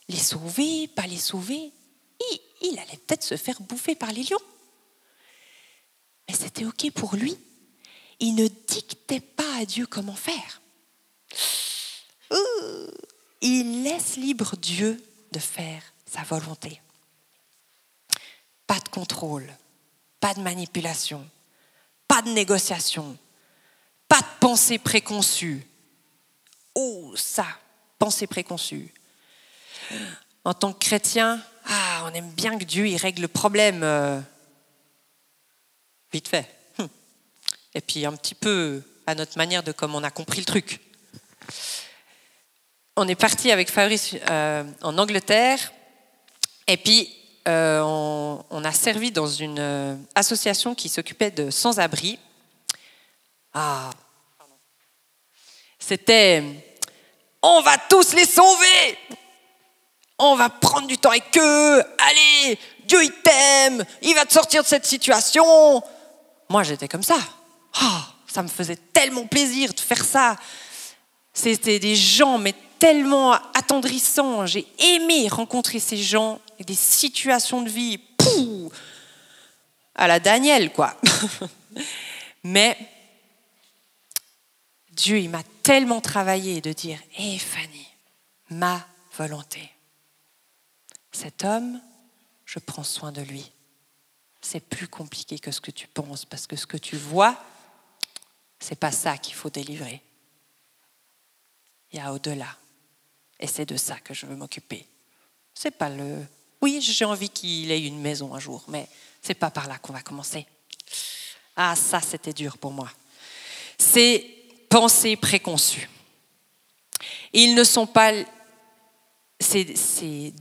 Les 0.09 0.17
sauver, 0.17 0.87
pas 0.89 1.07
les 1.07 1.17
sauver, 1.17 1.71
il, 2.19 2.39
il 2.61 2.77
allait 2.77 2.97
peut-être 2.97 3.23
se 3.23 3.35
faire 3.35 3.59
bouffer 3.61 3.95
par 3.95 4.11
les 4.11 4.23
lions. 4.23 4.37
Mais 6.29 6.35
c'était 6.35 6.65
OK 6.65 6.91
pour 6.91 7.15
lui. 7.15 7.35
Il 8.19 8.35
ne 8.35 8.47
dictait 8.47 9.21
pas 9.21 9.55
à 9.55 9.65
Dieu 9.65 9.87
comment 9.87 10.15
faire 10.15 10.60
il 13.41 13.83
laisse 13.83 14.17
libre 14.17 14.55
Dieu 14.57 15.03
de 15.31 15.39
faire 15.39 15.81
sa 16.05 16.23
volonté. 16.23 16.81
Pas 18.67 18.79
de 18.79 18.89
contrôle, 18.89 19.51
pas 20.19 20.33
de 20.33 20.41
manipulation, 20.41 21.27
pas 22.07 22.21
de 22.21 22.29
négociation, 22.29 23.17
pas 24.07 24.21
de 24.21 24.39
pensée 24.39 24.77
préconçue. 24.77 25.65
Oh, 26.75 27.13
ça, 27.15 27.47
pensée 27.97 28.27
préconçue. 28.27 28.93
En 30.43 30.53
tant 30.53 30.73
que 30.73 30.79
chrétien, 30.79 31.43
ah, 31.65 32.03
on 32.05 32.13
aime 32.13 32.31
bien 32.31 32.57
que 32.57 32.63
Dieu 32.63 32.87
il 32.87 32.97
règle 32.97 33.23
le 33.23 33.27
problème 33.27 33.83
euh, 33.83 34.19
vite 36.11 36.27
fait. 36.27 36.47
Hum. 36.79 36.89
et 37.73 37.81
puis 37.81 38.05
un 38.05 38.15
petit 38.15 38.35
peu 38.35 38.81
à 39.05 39.15
notre 39.15 39.37
manière 39.37 39.63
de 39.63 39.71
comme 39.71 39.95
on 39.95 40.03
a 40.03 40.11
compris 40.11 40.39
le 40.39 40.45
truc. 40.45 40.79
On 42.97 43.07
est 43.07 43.15
parti 43.15 43.51
avec 43.51 43.71
Fabrice 43.71 44.15
euh, 44.29 44.63
en 44.81 44.97
Angleterre, 44.97 45.71
et 46.67 46.75
puis 46.75 47.15
euh, 47.47 47.79
on, 47.81 48.63
a 48.63 48.71
servi 48.73 49.11
dans 49.11 49.27
une 49.27 49.59
euh, 49.59 49.95
association 50.13 50.75
qui 50.75 50.89
s'occupait 50.89 51.31
de 51.31 51.49
sans-abri. 51.49 52.19
Ah, 53.53 53.89
c'était 55.79 56.43
on 57.41 57.61
va 57.61 57.77
tous 57.89 58.13
les 58.13 58.25
sauver 58.25 58.97
on 60.23 60.35
va 60.35 60.49
prendre 60.49 60.85
du 60.85 60.97
temps 60.99 61.09
avec 61.09 61.35
eux, 61.35 61.83
allez, 61.97 62.59
Dieu 62.85 63.03
il 63.03 63.11
t'aime, 63.23 63.83
il 64.03 64.13
va 64.13 64.25
te 64.25 64.33
sortir 64.33 64.61
de 64.61 64.67
cette 64.67 64.85
situation. 64.85 65.81
Moi 66.49 66.63
j'étais 66.63 66.87
comme 66.87 67.03
ça. 67.03 67.17
Ah, 67.73 68.05
ça 68.27 68.43
me 68.43 68.47
faisait 68.47 68.75
tellement 68.75 69.25
plaisir 69.25 69.73
de 69.73 69.79
faire 69.79 70.05
ça. 70.05 70.35
C'était 71.33 71.79
des 71.79 71.95
gens, 71.95 72.37
mais 72.37 72.53
tellement 72.81 73.33
attendrissants. 73.33 74.47
J'ai 74.47 74.65
aimé 74.79 75.27
rencontrer 75.27 75.79
ces 75.79 75.97
gens 75.97 76.41
et 76.57 76.63
des 76.63 76.73
situations 76.73 77.61
de 77.61 77.69
vie. 77.69 77.99
Pouh, 77.99 78.71
à 79.93 80.07
la 80.07 80.19
Daniel, 80.19 80.73
quoi. 80.73 80.99
mais 82.43 82.75
Dieu, 84.93 85.19
il 85.19 85.29
m'a 85.29 85.43
tellement 85.61 86.01
travaillé 86.01 86.59
de 86.59 86.73
dire, 86.73 86.99
hé 87.19 87.37
Fanny, 87.37 87.87
ma 88.49 88.83
volonté. 89.15 89.71
Cet 91.11 91.43
homme, 91.43 91.79
je 92.45 92.57
prends 92.57 92.83
soin 92.83 93.11
de 93.11 93.21
lui. 93.21 93.51
C'est 94.41 94.59
plus 94.59 94.87
compliqué 94.87 95.37
que 95.37 95.51
ce 95.51 95.61
que 95.61 95.69
tu 95.69 95.87
penses, 95.87 96.25
parce 96.25 96.47
que 96.47 96.55
ce 96.55 96.65
que 96.65 96.77
tu 96.77 96.97
vois, 96.97 97.37
c'est 98.59 98.79
pas 98.79 98.91
ça 98.91 99.19
qu'il 99.19 99.35
faut 99.35 99.51
délivrer. 99.51 100.01
Il 101.91 101.99
y 101.99 102.01
a 102.01 102.11
au-delà. 102.11 102.57
Et 103.41 103.47
c'est 103.47 103.65
de 103.65 103.75
ça 103.75 103.99
que 103.99 104.13
je 104.13 104.25
veux 104.25 104.35
m'occuper. 104.35 104.85
C'est 105.53 105.71
pas 105.71 105.89
le. 105.89 106.25
Oui, 106.61 106.79
j'ai 106.79 107.05
envie 107.05 107.29
qu'il 107.29 107.71
ait 107.71 107.85
une 107.85 107.99
maison 107.99 108.33
un 108.35 108.39
jour, 108.39 108.63
mais 108.67 108.87
c'est 109.21 109.33
pas 109.33 109.49
par 109.49 109.67
là 109.67 109.79
qu'on 109.79 109.93
va 109.93 110.01
commencer. 110.01 110.45
Ah, 111.55 111.75
ça, 111.75 111.99
c'était 111.99 112.33
dur 112.33 112.57
pour 112.57 112.71
moi. 112.71 112.89
C'est 113.77 114.25
pensées 114.69 115.15
préconçues. 115.15 115.89
Ils 117.33 117.55
ne 117.55 117.63
sont 117.63 117.87
pas 117.87 118.13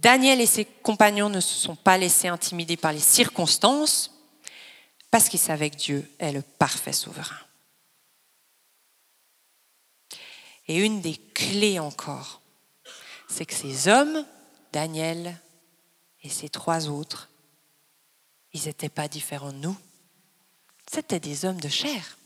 Daniel 0.03 0.41
et 0.41 0.47
ses 0.47 0.67
compagnons 0.67 1.31
ne 1.31 1.41
se 1.41 1.55
sont 1.55 1.77
pas 1.77 1.97
laissés 1.97 2.29
intimider 2.29 2.77
par 2.77 2.93
les 2.93 3.01
circonstances 3.01 4.13
parce 5.11 5.29
qu'ils 5.29 5.41
savaient 5.41 5.71
que 5.71 5.77
Dieu 5.77 6.11
est 6.19 6.33
le 6.33 6.43
parfait 6.43 6.93
souverain. 6.93 7.39
Et 10.69 10.79
une 10.79 11.01
des 11.01 11.17
clés 11.35 11.79
encore, 11.79 12.40
c'est 13.31 13.47
que 13.47 13.55
ces 13.55 13.89
hommes, 13.89 14.27
Daniel 14.73 15.41
et 16.23 16.29
ces 16.29 16.49
trois 16.49 16.89
autres, 16.89 17.31
ils 18.53 18.65
n'étaient 18.65 18.89
pas 18.89 19.09
différents 19.09 19.53
de 19.53 19.59
nous. 19.59 19.77
C'étaient 20.91 21.21
des 21.21 21.45
hommes 21.45 21.61
de 21.61 21.69
chair. 21.69 22.19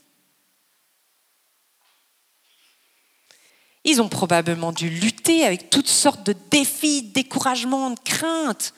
Ils 3.83 4.01
ont 4.01 4.09
probablement 4.09 4.71
dû 4.71 4.89
lutter 4.89 5.45
avec 5.45 5.69
toutes 5.69 5.87
sortes 5.87 6.25
de 6.25 6.35
défis, 6.49 7.03
de 7.03 7.13
découragements, 7.13 7.91
de 7.91 7.99
craintes. 7.99 8.73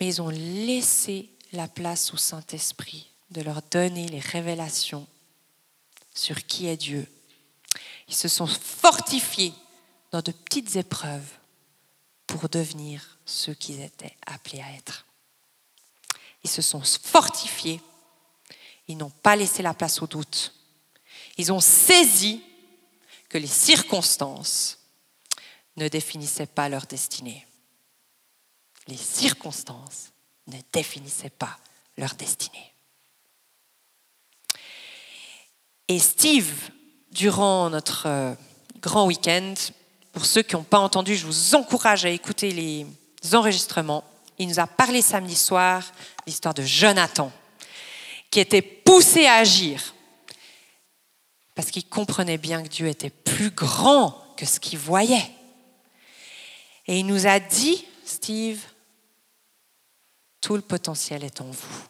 Mais 0.00 0.06
ils 0.06 0.22
ont 0.22 0.30
laissé 0.30 1.28
la 1.52 1.68
place 1.68 2.14
au 2.14 2.16
Saint-Esprit 2.16 3.10
de 3.30 3.42
leur 3.42 3.60
donner 3.70 4.08
les 4.08 4.20
révélations 4.20 5.06
sur 6.14 6.46
qui 6.46 6.66
est 6.66 6.78
Dieu. 6.78 7.06
Ils 8.08 8.14
se 8.14 8.28
sont 8.28 8.46
fortifiés 8.46 9.52
dans 10.10 10.22
de 10.22 10.32
petites 10.32 10.76
épreuves 10.76 11.28
pour 12.26 12.48
devenir 12.48 13.18
ceux 13.24 13.54
qu'ils 13.54 13.80
étaient 13.80 14.16
appelés 14.26 14.60
à 14.60 14.72
être. 14.72 15.06
Ils 16.44 16.50
se 16.50 16.62
sont 16.62 16.82
fortifiés. 16.82 17.80
Ils 18.86 18.96
n'ont 18.96 19.10
pas 19.10 19.36
laissé 19.36 19.62
la 19.62 19.74
place 19.74 20.00
au 20.02 20.06
doute. 20.06 20.54
Ils 21.36 21.52
ont 21.52 21.60
saisi 21.60 22.42
que 23.28 23.38
les 23.38 23.46
circonstances 23.46 24.78
ne 25.76 25.88
définissaient 25.88 26.46
pas 26.46 26.68
leur 26.68 26.86
destinée. 26.86 27.46
Les 28.86 28.96
circonstances 28.96 30.10
ne 30.46 30.58
définissaient 30.72 31.30
pas 31.30 31.58
leur 31.96 32.14
destinée. 32.14 32.72
Et 35.88 35.98
Steve, 35.98 36.70
durant 37.12 37.70
notre 37.70 38.06
euh, 38.06 38.34
grand 38.80 39.06
week-end, 39.06 39.54
pour 40.18 40.26
ceux 40.26 40.42
qui 40.42 40.56
n'ont 40.56 40.64
pas 40.64 40.80
entendu, 40.80 41.14
je 41.14 41.24
vous 41.24 41.54
encourage 41.54 42.04
à 42.04 42.08
écouter 42.08 42.50
les 42.50 42.84
enregistrements. 43.36 44.02
Il 44.36 44.48
nous 44.48 44.58
a 44.58 44.66
parlé 44.66 45.00
samedi 45.00 45.36
soir 45.36 45.92
l'histoire 46.26 46.54
de 46.54 46.64
Jonathan, 46.64 47.30
qui 48.28 48.40
était 48.40 48.60
poussé 48.60 49.26
à 49.26 49.34
agir 49.34 49.94
parce 51.54 51.70
qu'il 51.70 51.86
comprenait 51.88 52.36
bien 52.36 52.64
que 52.64 52.68
Dieu 52.68 52.88
était 52.88 53.10
plus 53.10 53.50
grand 53.50 54.34
que 54.36 54.44
ce 54.44 54.58
qu'il 54.58 54.80
voyait. 54.80 55.30
Et 56.88 56.98
il 56.98 57.06
nous 57.06 57.28
a 57.28 57.38
dit, 57.38 57.86
Steve, 58.04 58.60
tout 60.40 60.56
le 60.56 60.62
potentiel 60.62 61.22
est 61.22 61.40
en 61.40 61.48
vous. 61.48 61.84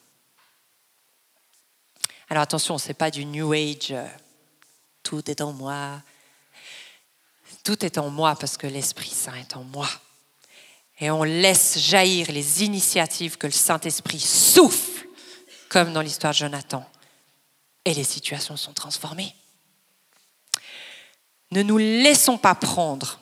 Alors 2.28 2.42
attention, 2.42 2.76
ce 2.76 2.88
n'est 2.88 2.94
pas 2.94 3.10
du 3.10 3.24
New 3.24 3.54
Age, 3.54 3.92
euh, 3.92 4.06
tout 5.02 5.30
est 5.30 5.40
en 5.40 5.54
moi. 5.54 6.02
Tout 7.68 7.84
est 7.84 7.98
en 7.98 8.08
moi 8.08 8.34
parce 8.34 8.56
que 8.56 8.66
l'Esprit 8.66 9.10
Saint 9.10 9.34
est 9.34 9.54
en 9.54 9.62
moi. 9.62 9.90
Et 11.00 11.10
on 11.10 11.22
laisse 11.22 11.78
jaillir 11.78 12.32
les 12.32 12.64
initiatives 12.64 13.36
que 13.36 13.46
le 13.46 13.52
Saint-Esprit 13.52 14.20
souffle, 14.20 15.06
comme 15.68 15.92
dans 15.92 16.00
l'histoire 16.00 16.32
de 16.32 16.38
Jonathan. 16.38 16.82
Et 17.84 17.92
les 17.92 18.04
situations 18.04 18.56
sont 18.56 18.72
transformées. 18.72 19.34
Ne 21.50 21.62
nous 21.62 21.76
laissons 21.76 22.38
pas 22.38 22.54
prendre 22.54 23.20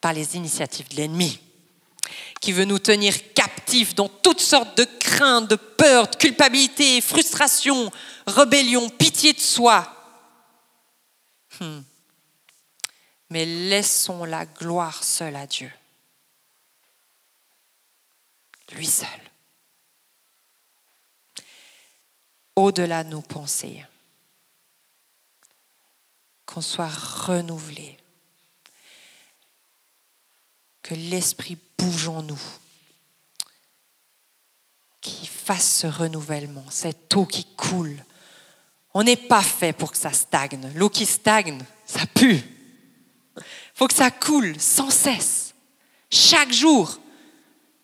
par 0.00 0.12
les 0.12 0.36
initiatives 0.36 0.86
de 0.90 0.94
l'ennemi 0.94 1.40
qui 2.40 2.52
veut 2.52 2.66
nous 2.66 2.78
tenir 2.78 3.32
captifs 3.34 3.96
dans 3.96 4.08
toutes 4.08 4.40
sortes 4.40 4.78
de 4.78 4.84
craintes, 4.84 5.50
de 5.50 5.56
peurs, 5.56 6.06
de 6.06 6.14
culpabilité, 6.14 7.00
frustration, 7.00 7.90
rébellion, 8.28 8.88
pitié 8.88 9.32
de 9.32 9.40
soi. 9.40 9.92
Hmm. 11.58 11.80
Mais 13.34 13.46
laissons 13.46 14.24
la 14.24 14.46
gloire 14.46 15.02
seule 15.02 15.34
à 15.34 15.48
Dieu. 15.48 15.72
Lui 18.70 18.86
seul. 18.86 19.08
Au-delà 22.54 23.02
de 23.02 23.08
nos 23.08 23.22
pensées 23.22 23.84
qu'on 26.46 26.60
soit 26.60 26.86
renouvelé, 26.86 27.98
que 30.82 30.94
l'Esprit 30.94 31.58
bouge 31.76 32.06
en 32.06 32.22
nous, 32.22 32.42
qu'il 35.00 35.28
fasse 35.28 35.78
ce 35.78 35.88
renouvellement, 35.88 36.70
cette 36.70 37.12
eau 37.16 37.26
qui 37.26 37.52
coule. 37.56 38.00
On 38.94 39.02
n'est 39.02 39.16
pas 39.16 39.42
fait 39.42 39.72
pour 39.72 39.90
que 39.90 39.98
ça 39.98 40.12
stagne. 40.12 40.70
L'eau 40.76 40.88
qui 40.88 41.04
stagne, 41.04 41.60
ça 41.84 42.06
pue. 42.06 42.53
Faut 43.74 43.88
que 43.88 43.94
ça 43.94 44.10
coule 44.10 44.58
sans 44.60 44.90
cesse, 44.90 45.54
chaque 46.10 46.52
jour. 46.52 46.98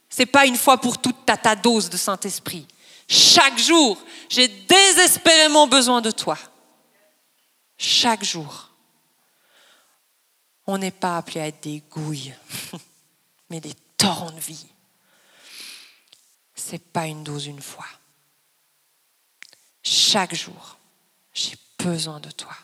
C'est 0.09 0.27
pas 0.27 0.47
une 0.47 0.57
fois 0.57 0.79
pour 0.79 0.99
toute 0.99 1.27
ta, 1.27 1.57
dose 1.57 1.91
de 1.91 1.97
Saint-Esprit. 1.97 2.67
Chaque 3.09 3.59
jour, 3.59 4.01
j'ai 4.29 4.49
désespérément 4.49 5.67
besoin 5.67 6.01
de 6.01 6.11
toi 6.11 6.39
chaque 7.81 8.23
jour. 8.23 8.69
On 10.67 10.77
n'est 10.77 10.91
pas 10.91 11.17
appelé 11.17 11.41
à 11.41 11.47
être 11.47 11.63
des 11.63 11.81
gouilles, 11.91 12.35
mais 13.51 13.59
des 13.59 13.75
torrents 13.97 14.31
de 14.31 14.39
vie. 14.39 14.67
Ce 16.55 16.73
n'est 16.73 16.79
pas 16.79 17.07
une 17.07 17.25
dose 17.25 17.47
une 17.47 17.63
fois. 17.63 17.87
Chaque 19.83 20.35
jour, 20.35 20.77
j'ai 21.33 21.57
besoin 21.79 22.21
de 22.21 22.31
toi. 22.31 22.55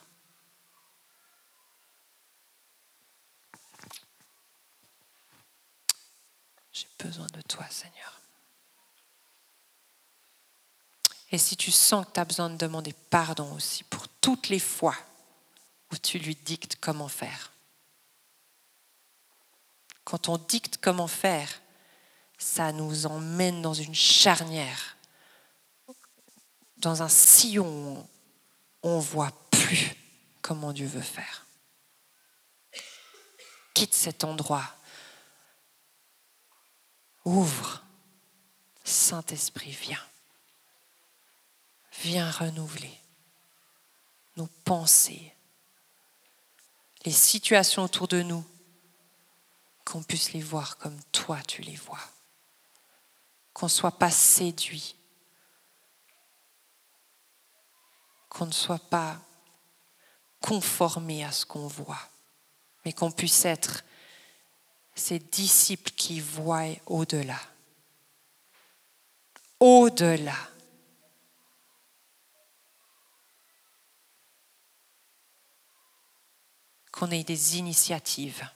J'ai 6.73 6.86
besoin 6.99 7.27
de 7.33 7.41
toi, 7.43 7.67
Seigneur. 7.71 8.21
Et 11.33 11.39
si 11.39 11.57
tu 11.57 11.71
sens 11.71 12.07
que 12.07 12.13
tu 12.13 12.21
as 12.21 12.25
besoin 12.25 12.51
de 12.51 12.57
demander 12.57 12.93
pardon 13.11 13.53
aussi 13.55 13.85
pour 13.85 14.07
toutes 14.09 14.49
les 14.49 14.61
fois 14.61 14.97
où 15.93 15.97
tu 15.97 16.19
lui 16.19 16.35
dictes 16.35 16.77
comment 16.81 17.09
faire. 17.09 17.53
Quand 20.05 20.29
on 20.29 20.39
dicte 20.39 20.79
comment 20.81 21.09
faire, 21.09 21.49
ça 22.39 22.73
nous 22.73 23.07
emmène 23.07 23.63
dans 23.63 23.75
une 23.75 23.95
charnière, 23.95 24.97
dans 26.77 27.03
un 27.03 27.09
sillon 27.09 28.07
on 28.83 29.01
voit 29.01 29.33
plus 29.51 29.95
comment 30.43 30.73
Dieu 30.73 30.87
veut 30.87 31.01
faire. 31.01 31.45
Quitte 33.75 33.95
cet 33.95 34.23
endroit. 34.23 34.65
Ouvre. 37.27 37.83
Saint-Esprit, 38.85 39.73
viens. 39.73 40.07
Viens 42.03 42.31
renouveler 42.31 43.01
nos 44.37 44.47
pensées, 44.65 45.35
les 47.05 47.11
situations 47.13 47.83
autour 47.83 48.07
de 48.07 48.23
nous, 48.23 48.45
qu'on 49.85 50.03
puisse 50.03 50.33
les 50.35 50.43
voir 50.43 50.77
comme 50.77 51.01
toi 51.11 51.43
tu 51.43 51.63
les 51.63 51.75
vois. 51.75 52.01
Qu'on 53.53 53.67
ne 53.67 53.71
soit 53.71 53.99
pas 53.99 54.11
séduit. 54.11 54.95
Qu'on 58.29 58.47
ne 58.47 58.53
soit 58.53 58.79
pas 58.91 59.19
conformé 60.41 61.25
à 61.25 61.33
ce 61.33 61.45
qu'on 61.45 61.67
voit, 61.67 62.09
mais 62.85 62.93
qu'on 62.93 63.11
puisse 63.11 63.45
être 63.47 63.83
ces 64.97 65.19
disciples 65.19 65.93
qui 65.93 66.21
voient 66.21 66.75
au-delà. 66.87 67.39
Au-delà. 69.61 70.37
Qu'on 76.91 77.11
ait 77.11 77.25
des 77.25 77.59
initiatives 77.59 78.49